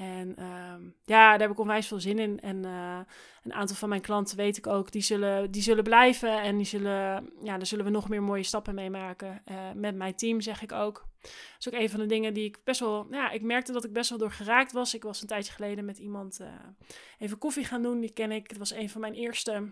En 0.00 0.44
um, 0.44 0.94
ja, 1.04 1.30
daar 1.30 1.40
heb 1.40 1.50
ik 1.50 1.58
onwijs 1.58 1.86
veel 1.86 2.00
zin 2.00 2.18
in. 2.18 2.40
En 2.40 2.64
uh, 2.64 2.98
een 3.42 3.52
aantal 3.52 3.76
van 3.76 3.88
mijn 3.88 4.00
klanten 4.00 4.36
weet 4.36 4.56
ik 4.56 4.66
ook, 4.66 4.92
die 4.92 5.02
zullen, 5.02 5.50
die 5.50 5.62
zullen 5.62 5.84
blijven. 5.84 6.42
En 6.42 6.56
die 6.56 6.66
zullen, 6.66 7.30
ja, 7.42 7.56
daar 7.56 7.66
zullen 7.66 7.84
we 7.84 7.90
nog 7.90 8.08
meer 8.08 8.22
mooie 8.22 8.42
stappen 8.42 8.74
mee 8.74 8.90
maken. 8.90 9.42
Uh, 9.50 9.56
met 9.74 9.94
mijn 9.94 10.14
team 10.14 10.40
zeg 10.40 10.62
ik 10.62 10.72
ook. 10.72 11.08
Dat 11.20 11.30
is 11.58 11.68
ook 11.68 11.80
een 11.80 11.90
van 11.90 12.00
de 12.00 12.06
dingen 12.06 12.34
die 12.34 12.44
ik 12.44 12.58
best 12.64 12.80
wel, 12.80 13.06
ja, 13.10 13.30
ik 13.30 13.42
merkte 13.42 13.72
dat 13.72 13.84
ik 13.84 13.92
best 13.92 14.10
wel 14.10 14.18
door 14.18 14.32
geraakt 14.32 14.72
was. 14.72 14.94
Ik 14.94 15.02
was 15.02 15.20
een 15.20 15.26
tijdje 15.26 15.52
geleden 15.52 15.84
met 15.84 15.98
iemand 15.98 16.40
uh, 16.40 16.48
even 17.18 17.38
koffie 17.38 17.64
gaan 17.64 17.82
doen, 17.82 18.00
die 18.00 18.12
ken 18.12 18.32
ik. 18.32 18.48
Het 18.48 18.58
was 18.58 18.72
een 18.72 18.90
van 18.90 19.00
mijn 19.00 19.14
eerste 19.14 19.70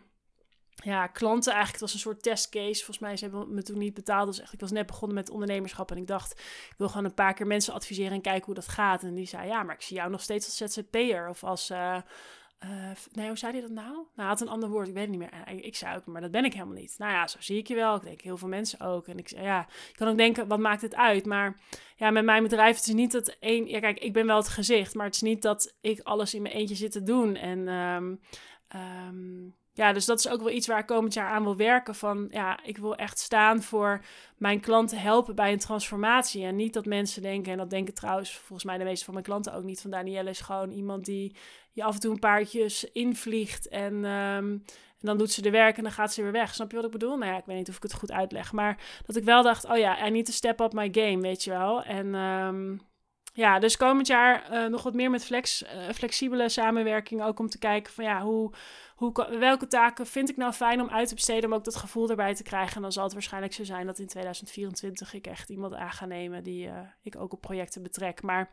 ja, 0.85 1.07
klanten 1.07 1.53
eigenlijk. 1.53 1.81
Het 1.81 1.93
was 1.93 1.93
een 1.93 2.11
soort 2.11 2.23
testcase. 2.23 2.85
Volgens 2.85 2.99
mij 2.99 3.17
ze 3.17 3.25
hebben 3.25 3.55
me 3.55 3.63
toen 3.63 3.79
niet 3.79 3.95
betaald. 3.95 4.27
Dus 4.27 4.41
echt, 4.41 4.53
ik 4.53 4.61
was 4.61 4.71
net 4.71 4.87
begonnen 4.87 5.17
met 5.17 5.31
ondernemerschap. 5.31 5.91
En 5.91 5.97
ik 5.97 6.07
dacht, 6.07 6.33
ik 6.71 6.75
wil 6.77 6.89
gewoon 6.89 7.05
een 7.05 7.15
paar 7.15 7.35
keer 7.35 7.47
mensen 7.47 7.75
adviseren 7.75 8.13
en 8.13 8.21
kijken 8.21 8.45
hoe 8.45 8.55
dat 8.55 8.69
gaat. 8.69 9.03
En 9.03 9.15
die 9.15 9.27
zei, 9.27 9.47
ja, 9.47 9.63
maar 9.63 9.75
ik 9.75 9.83
zie 9.83 9.97
jou 9.97 10.11
nog 10.11 10.21
steeds 10.21 10.61
als 10.61 10.73
ZZP'er. 10.73 11.29
Of 11.29 11.45
als... 11.45 11.71
Uh, 11.71 11.97
uh, 12.65 12.91
nee, 13.13 13.27
hoe 13.27 13.39
zei 13.39 13.53
hij 13.53 13.61
dat 13.61 13.71
nou? 13.71 13.93
Nou, 13.93 14.07
hij 14.15 14.27
had 14.27 14.41
een 14.41 14.49
ander 14.49 14.69
woord, 14.69 14.89
ik 14.89 14.95
weet 14.95 15.09
het 15.09 15.19
niet 15.19 15.31
meer. 15.31 15.57
Ik, 15.57 15.65
ik 15.65 15.77
zei 15.77 15.97
ook, 15.97 16.07
maar 16.07 16.21
dat 16.21 16.31
ben 16.31 16.45
ik 16.45 16.53
helemaal 16.53 16.75
niet. 16.75 16.95
Nou 16.99 17.13
ja, 17.13 17.27
zo 17.27 17.37
zie 17.41 17.59
ik 17.59 17.69
je 17.69 17.75
wel. 17.75 17.97
Ik 17.97 18.03
denk 18.03 18.21
heel 18.21 18.37
veel 18.37 18.49
mensen 18.49 18.81
ook. 18.81 19.07
En 19.07 19.19
ik 19.19 19.29
zei, 19.29 19.43
ja, 19.43 19.67
je 19.89 19.95
kan 19.95 20.09
ook 20.09 20.17
denken, 20.17 20.49
wat 20.49 20.59
maakt 20.59 20.83
het 20.83 20.95
uit? 20.95 21.27
Maar 21.27 21.61
ja, 21.97 22.11
met 22.11 22.25
mijn 22.25 22.43
bedrijf, 22.43 22.77
het 22.77 22.87
is 22.87 22.95
niet 22.95 23.13
dat 23.13 23.37
één... 23.41 23.69
Ja, 23.69 23.81
kijk, 23.81 23.99
ik 23.99 24.13
ben 24.13 24.27
wel 24.27 24.37
het 24.37 24.49
gezicht, 24.49 24.95
maar 24.95 25.07
het 25.07 25.15
is 25.15 25.21
niet 25.21 25.43
dat 25.43 25.75
ik 25.81 26.01
alles 26.01 26.35
in 26.35 26.43
mijn 26.43 26.55
eentje 26.55 26.75
zit 26.75 26.93
te 26.93 27.03
doen. 27.03 27.37
En 27.37 27.69
um, 27.69 28.21
ja, 29.79 29.93
dus 29.93 30.05
dat 30.05 30.19
is 30.19 30.29
ook 30.29 30.41
wel 30.41 30.51
iets 30.51 30.67
waar 30.67 30.79
ik 30.79 30.87
komend 30.87 31.15
jaar 31.15 31.29
aan 31.29 31.43
wil 31.43 31.57
werken. 31.57 31.95
Van 31.95 32.29
ja, 32.31 32.59
ik 32.63 32.79
wil 32.79 32.97
echt 32.97 33.19
staan 33.19 33.63
voor 33.63 34.01
mijn 34.37 34.61
klanten 34.61 34.99
helpen 34.99 35.35
bij 35.35 35.53
een 35.53 35.59
transformatie. 35.59 36.45
En 36.45 36.57
niet 36.57 36.73
dat 36.73 36.87
mensen 36.87 37.23
denken, 37.23 37.53
en 37.53 37.59
dat 37.59 37.71
denken 37.71 37.95
trouwens 37.95 38.37
volgens 38.37 38.65
mij 38.65 38.79
de 38.79 38.85
meeste 38.85 39.05
van 39.05 39.15
mijn 39.15 39.27
klanten 39.27 39.55
ook 39.55 39.63
niet. 39.63 39.81
Van 39.81 39.91
Danielle 39.91 40.31
is 40.31 40.41
gewoon 40.41 40.71
iemand 40.71 41.05
die 41.05 41.37
je 41.73 41.85
af 41.85 41.95
en 41.95 42.01
toe 42.01 42.13
een 42.13 42.19
paardjes 42.19 42.85
invliegt. 42.93 43.69
En, 43.69 43.95
um, 43.95 44.65
en 45.01 45.07
dan 45.07 45.19
doet 45.19 45.33
ze 45.33 45.43
de 45.43 45.51
werk 45.51 45.77
en 45.77 45.83
dan 45.83 45.93
gaat 45.93 46.13
ze 46.13 46.23
weer 46.23 46.33
weg. 46.33 46.55
Snap 46.55 46.71
je 46.71 46.77
wat 46.77 46.85
ik 46.85 46.91
bedoel? 46.91 47.17
Nou 47.17 47.33
ja, 47.33 47.39
ik 47.39 47.45
weet 47.47 47.57
niet 47.57 47.69
of 47.69 47.77
ik 47.77 47.83
het 47.83 47.95
goed 47.95 48.13
uitleg. 48.13 48.53
Maar 48.53 48.83
dat 49.07 49.17
ik 49.17 49.25
wel 49.25 49.43
dacht, 49.43 49.65
oh 49.65 49.77
ja, 49.77 50.07
I 50.07 50.11
need 50.11 50.27
to 50.27 50.33
step 50.33 50.61
up 50.61 50.73
my 50.73 50.89
game, 50.93 51.21
weet 51.21 51.45
je 51.45 51.51
wel. 51.51 51.83
En 51.83 52.15
um, 52.15 52.81
ja, 53.33 53.59
dus 53.59 53.77
komend 53.77 54.07
jaar 54.07 54.53
uh, 54.53 54.67
nog 54.67 54.83
wat 54.83 54.95
meer 54.95 55.11
met 55.11 55.25
flex, 55.25 55.63
uh, 55.63 55.69
flexibele 55.95 56.49
samenwerking. 56.49 57.23
Ook 57.23 57.39
om 57.39 57.49
te 57.49 57.59
kijken 57.59 57.93
van 57.93 58.05
ja, 58.05 58.21
hoe 58.21 58.53
welke 59.39 59.67
taken 59.67 60.07
vind 60.07 60.29
ik 60.29 60.37
nou 60.37 60.53
fijn 60.53 60.81
om 60.81 60.89
uit 60.89 61.09
te 61.09 61.15
besteden, 61.15 61.51
om 61.51 61.55
ook 61.57 61.65
dat 61.65 61.77
gevoel 61.77 62.11
erbij 62.11 62.35
te 62.35 62.43
krijgen. 62.43 62.77
En 62.77 62.83
dan 62.83 62.93
zal 62.93 63.05
het 63.05 63.13
waarschijnlijk 63.13 63.53
zo 63.53 63.65
zijn 63.65 63.87
dat 63.87 63.99
in 63.99 64.07
2024 64.07 65.15
ik 65.15 65.27
echt 65.27 65.49
iemand 65.49 65.75
aan 65.75 65.91
ga 65.91 66.07
nemen 66.07 66.45
die 66.45 66.67
uh, 66.67 66.79
ik 67.03 67.17
ook 67.17 67.33
op 67.33 67.41
projecten 67.41 67.83
betrek. 67.83 68.23
Maar 68.23 68.51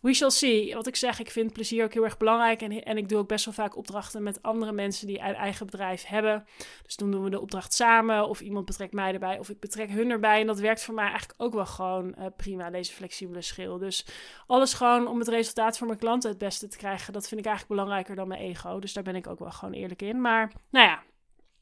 we 0.00 0.14
shall 0.14 0.30
see. 0.30 0.74
Wat 0.74 0.86
ik 0.86 0.96
zeg, 0.96 1.18
ik 1.18 1.30
vind 1.30 1.52
plezier 1.52 1.84
ook 1.84 1.92
heel 1.92 2.04
erg 2.04 2.16
belangrijk. 2.16 2.62
En, 2.62 2.82
en 2.82 2.96
ik 2.96 3.08
doe 3.08 3.18
ook 3.18 3.28
best 3.28 3.44
wel 3.44 3.54
vaak 3.54 3.76
opdrachten 3.76 4.22
met 4.22 4.42
andere 4.42 4.72
mensen 4.72 5.06
die 5.06 5.18
een 5.18 5.34
eigen 5.34 5.66
bedrijf 5.66 6.04
hebben. 6.04 6.46
Dus 6.82 6.96
dan 6.96 7.10
doen 7.10 7.24
we 7.24 7.30
de 7.30 7.40
opdracht 7.40 7.74
samen, 7.74 8.28
of 8.28 8.40
iemand 8.40 8.64
betrekt 8.64 8.92
mij 8.92 9.12
erbij, 9.12 9.38
of 9.38 9.48
ik 9.48 9.60
betrek 9.60 9.90
hun 9.90 10.10
erbij. 10.10 10.40
En 10.40 10.46
dat 10.46 10.58
werkt 10.58 10.82
voor 10.82 10.94
mij 10.94 11.08
eigenlijk 11.08 11.40
ook 11.40 11.54
wel 11.54 11.66
gewoon 11.66 12.14
uh, 12.18 12.26
prima, 12.36 12.70
deze 12.70 12.92
flexibele 12.92 13.42
schil. 13.42 13.78
Dus 13.78 14.06
alles 14.46 14.74
gewoon 14.74 15.06
om 15.06 15.18
het 15.18 15.28
resultaat 15.28 15.78
voor 15.78 15.86
mijn 15.86 15.98
klanten 15.98 16.30
het 16.30 16.38
beste 16.38 16.68
te 16.68 16.76
krijgen, 16.76 17.12
dat 17.12 17.28
vind 17.28 17.40
ik 17.40 17.46
eigenlijk 17.46 17.76
belangrijker 17.76 18.16
dan 18.16 18.28
mijn 18.28 18.40
ego. 18.40 18.78
Dus 18.78 18.92
daar 18.92 19.04
ben 19.04 19.16
ik 19.16 19.26
ook 19.26 19.38
wel 19.38 19.50
gewoon 19.50 19.74
eerlijk 19.74 19.86
in. 19.96 20.20
Maar 20.20 20.52
nou 20.70 20.86
ja, 20.86 21.02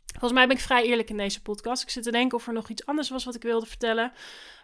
volgens 0.06 0.32
mij 0.32 0.46
ben 0.46 0.56
ik 0.56 0.62
vrij 0.62 0.84
eerlijk 0.84 1.10
in 1.10 1.16
deze 1.16 1.42
podcast. 1.42 1.82
Ik 1.82 1.90
zit 1.90 2.02
te 2.02 2.10
denken 2.10 2.38
of 2.38 2.46
er 2.46 2.52
nog 2.52 2.68
iets 2.68 2.86
anders 2.86 3.10
was 3.10 3.24
wat 3.24 3.34
ik 3.34 3.42
wilde 3.42 3.66
vertellen. 3.66 4.12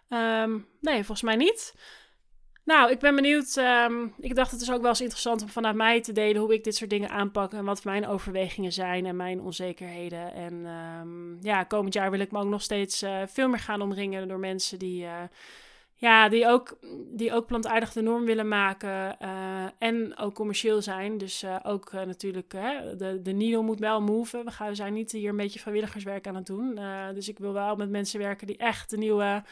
Um, 0.08 0.66
nee, 0.80 0.96
volgens 0.96 1.22
mij 1.22 1.36
niet. 1.36 1.74
Nou, 2.64 2.90
ik 2.90 2.98
ben 2.98 3.14
benieuwd. 3.14 3.56
Um, 3.56 4.14
ik 4.18 4.34
dacht 4.34 4.50
het 4.50 4.60
is 4.60 4.70
ook 4.70 4.80
wel 4.80 4.90
eens 4.90 5.00
interessant 5.00 5.42
om 5.42 5.48
vanuit 5.48 5.76
mij 5.76 6.00
te 6.00 6.12
delen 6.12 6.42
hoe 6.42 6.54
ik 6.54 6.64
dit 6.64 6.76
soort 6.76 6.90
dingen 6.90 7.10
aanpak 7.10 7.52
en 7.52 7.64
wat 7.64 7.84
mijn 7.84 8.06
overwegingen 8.06 8.72
zijn 8.72 9.06
en 9.06 9.16
mijn 9.16 9.40
onzekerheden. 9.40 10.34
En 10.34 10.66
um, 10.66 11.38
ja, 11.40 11.64
komend 11.64 11.94
jaar 11.94 12.10
wil 12.10 12.20
ik 12.20 12.32
me 12.32 12.38
ook 12.38 12.48
nog 12.48 12.62
steeds 12.62 13.02
uh, 13.02 13.22
veel 13.26 13.48
meer 13.48 13.58
gaan 13.58 13.82
omringen 13.82 14.28
door 14.28 14.38
mensen 14.38 14.78
die. 14.78 15.04
Uh, 15.04 15.22
ja, 16.02 16.28
die 16.28 16.46
ook, 16.46 16.78
die 17.12 17.32
ook 17.32 17.46
plantaardig 17.46 17.92
de 17.92 18.02
norm 18.02 18.24
willen 18.24 18.48
maken 18.48 19.16
uh, 19.22 19.64
en 19.78 20.18
ook 20.18 20.34
commercieel 20.34 20.82
zijn. 20.82 21.18
Dus 21.18 21.42
uh, 21.42 21.56
ook 21.62 21.92
uh, 21.92 22.02
natuurlijk, 22.02 22.50
de, 22.50 23.20
de 23.22 23.32
needle 23.32 23.62
moet 23.62 23.78
wel 23.78 24.00
move. 24.00 24.44
We, 24.44 24.50
gaan, 24.50 24.68
we 24.68 24.74
zijn 24.74 24.92
niet 24.92 25.12
hier 25.12 25.30
een 25.30 25.36
beetje 25.36 25.58
vrijwilligerswerk 25.58 26.26
aan 26.26 26.34
het 26.34 26.46
doen. 26.46 26.80
dus 27.14 27.28
ik 27.28 27.38
wil 27.38 27.52
wel 27.52 27.76
met 27.76 27.90
mensen 27.90 28.18
werken 28.18 28.46
die 28.46 28.56
echt 28.56 28.90
de 28.90 28.96
nieuwe 28.96 29.42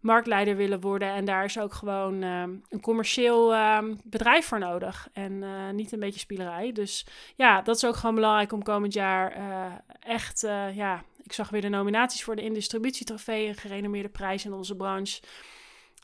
marktleider 0.00 0.56
willen 0.56 0.80
worden. 0.80 1.08
En 1.08 1.24
daar 1.24 1.44
is 1.44 1.58
ook 1.58 1.72
gewoon 1.72 2.22
een 2.22 2.80
commercieel 2.80 3.54
bedrijf 4.04 4.46
voor 4.46 4.58
nodig. 4.58 5.08
En 5.12 5.44
niet 5.74 5.92
een 5.92 6.00
beetje 6.00 6.20
spielerij. 6.20 6.72
Dus 6.72 7.06
ja, 7.36 7.62
dat 7.62 7.76
is 7.76 7.84
ook 7.84 7.96
gewoon 7.96 8.14
belangrijk 8.14 8.52
om 8.52 8.62
komend 8.62 8.92
jaar 8.92 9.36
echt, 10.00 10.40
ja... 10.74 11.02
Ik 11.22 11.32
zag 11.32 11.48
weer 11.48 11.60
de 11.60 11.68
nominaties 11.68 12.24
voor 12.24 12.36
de 12.36 12.42
Indistributietrofee, 12.42 13.48
een 13.48 13.54
gerenommeerde 13.54 14.08
prijs 14.08 14.44
in 14.44 14.52
onze 14.52 14.76
branche 14.76 15.20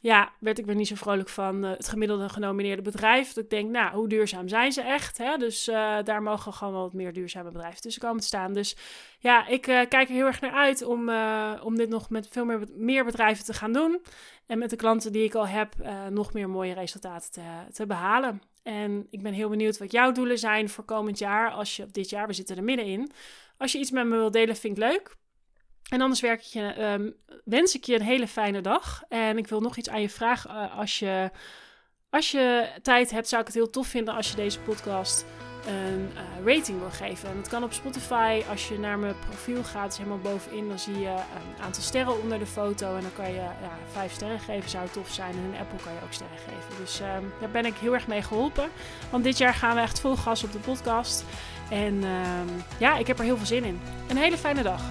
ja, 0.03 0.33
werd 0.39 0.59
ik 0.59 0.67
weer 0.67 0.75
niet 0.75 0.89
zo 0.89 0.95
vrolijk 0.95 1.29
van 1.29 1.65
uh, 1.65 1.71
het 1.71 1.89
gemiddelde 1.89 2.29
genomineerde 2.29 2.83
bedrijf. 2.83 3.33
Dat 3.33 3.45
ik 3.45 3.51
denk, 3.51 3.71
nou, 3.71 3.95
hoe 3.95 4.09
duurzaam 4.09 4.49
zijn 4.49 4.73
ze 4.73 4.81
echt? 4.81 5.19
Hè? 5.19 5.37
Dus 5.37 5.69
uh, 5.69 5.97
daar 6.05 6.23
mogen 6.23 6.53
gewoon 6.53 6.73
wel 6.73 6.83
wat 6.83 6.93
meer 6.93 7.13
duurzame 7.13 7.51
bedrijven 7.51 7.81
tussen 7.81 8.03
komen 8.03 8.21
te 8.21 8.27
staan. 8.27 8.53
Dus 8.53 8.77
ja, 9.19 9.47
ik 9.47 9.67
uh, 9.67 9.81
kijk 9.89 10.09
er 10.09 10.15
heel 10.15 10.27
erg 10.27 10.41
naar 10.41 10.53
uit 10.53 10.83
om, 10.85 11.11
om 11.63 11.77
dit 11.77 11.89
nog 11.89 12.11
met 12.11 12.29
veel 12.31 12.45
meer, 12.45 12.61
meer 12.75 13.05
bedrijven 13.05 13.45
te 13.45 13.53
gaan 13.53 13.73
doen. 13.73 14.03
En 14.47 14.59
met 14.59 14.71
de 14.71 14.77
klanten 14.77 15.13
die 15.13 15.25
ik 15.25 15.35
al 15.35 15.47
heb, 15.47 15.75
nog 16.11 16.33
meer 16.33 16.51
mooie 16.51 16.75
resultaten 16.75 17.33
te, 17.33 17.43
te 17.73 17.87
behalen. 17.87 18.43
En 18.63 19.07
ik 19.11 19.23
ben 19.23 19.33
heel 19.33 19.49
benieuwd 19.49 19.79
wat 19.79 19.93
jouw 19.93 20.13
doelen 20.13 20.39
zijn 20.39 20.69
voor 20.69 20.85
komend 20.85 21.19
jaar. 21.19 21.51
Als 21.51 21.77
je 21.77 21.87
dit 21.87 22.11
jaar, 22.11 22.27
we 22.27 22.33
zitten 22.33 22.57
er 22.57 22.65
middenin. 22.65 23.11
Als 23.57 23.73
je 23.73 23.79
iets 23.79 23.91
met 23.91 24.07
me 24.07 24.17
wilt 24.17 24.33
delen, 24.33 24.57
vind 24.57 24.77
ik 24.77 24.83
leuk. 24.83 25.17
En 25.89 26.01
anders 26.01 26.23
ehm, 26.23 27.11
wens 27.45 27.75
ik 27.75 27.85
je 27.85 27.95
een 27.95 28.03
hele 28.03 28.29
fijne 28.29 28.61
dag. 28.61 29.03
En 29.09 29.39
ik 29.39 29.47
wil 29.47 29.61
nog 29.61 29.77
iets 29.77 29.89
aan 29.89 30.01
je 30.01 30.09
vragen. 30.09 30.51
Eh, 30.51 30.79
als, 30.79 30.99
je, 30.99 31.31
als 32.11 32.31
je 32.31 32.69
tijd 32.83 33.11
hebt, 33.11 33.29
zou 33.29 33.41
ik 33.41 33.47
het 33.47 33.57
heel 33.57 33.71
tof 33.71 33.87
vinden 33.87 34.15
als 34.15 34.31
je 34.31 34.37
deze 34.37 34.61
podcast 34.61 35.25
een 35.67 36.11
uh, 36.15 36.55
rating 36.55 36.79
wil 36.79 36.91
geven. 36.91 37.29
En 37.29 37.37
dat 37.37 37.49
kan 37.49 37.63
op 37.63 37.73
Spotify. 37.73 38.43
Als 38.51 38.69
je 38.69 38.79
naar 38.79 38.99
mijn 38.99 39.15
profiel 39.29 39.65
gaat, 39.65 39.93
is 39.93 39.99
helemaal 39.99 40.19
bovenin, 40.19 40.69
dan 40.69 40.79
zie 40.79 40.99
je 40.99 41.09
een 41.09 41.63
aantal 41.63 41.83
sterren 41.83 42.21
onder 42.21 42.39
de 42.39 42.47
foto. 42.47 42.97
En 42.97 43.03
dan 43.03 43.13
kan 43.13 43.29
je 43.29 43.41
ja, 43.41 43.79
vijf 43.93 44.13
sterren 44.13 44.41
geven, 44.41 44.71
zou 44.71 44.89
tof 44.89 45.09
zijn. 45.11 45.33
En 45.33 45.53
in 45.53 45.61
Apple 45.61 45.79
kan 45.85 45.93
je 45.93 45.99
ook 46.05 46.13
sterren 46.13 46.39
geven. 46.39 46.81
Dus 46.81 47.01
um, 47.01 47.33
daar 47.41 47.51
ben 47.51 47.65
ik 47.65 47.75
heel 47.75 47.95
erg 47.95 48.07
mee 48.07 48.23
geholpen. 48.23 48.69
Want 49.11 49.25
dit 49.25 49.39
jaar 49.39 49.55
gaan 49.55 49.75
we 49.75 49.81
echt 49.81 50.01
vol 50.01 50.17
gas 50.17 50.45
op 50.45 50.53
de 50.53 50.59
podcast. 50.59 51.25
En 51.71 52.05
ja, 52.79 52.97
ik 52.97 53.07
heb 53.07 53.19
er 53.19 53.25
heel 53.25 53.37
veel 53.37 53.47
zin 53.47 53.65
in. 53.65 53.81
Een 54.09 54.17
hele 54.17 54.39
fijne 54.39 54.63
dag. 54.63 54.83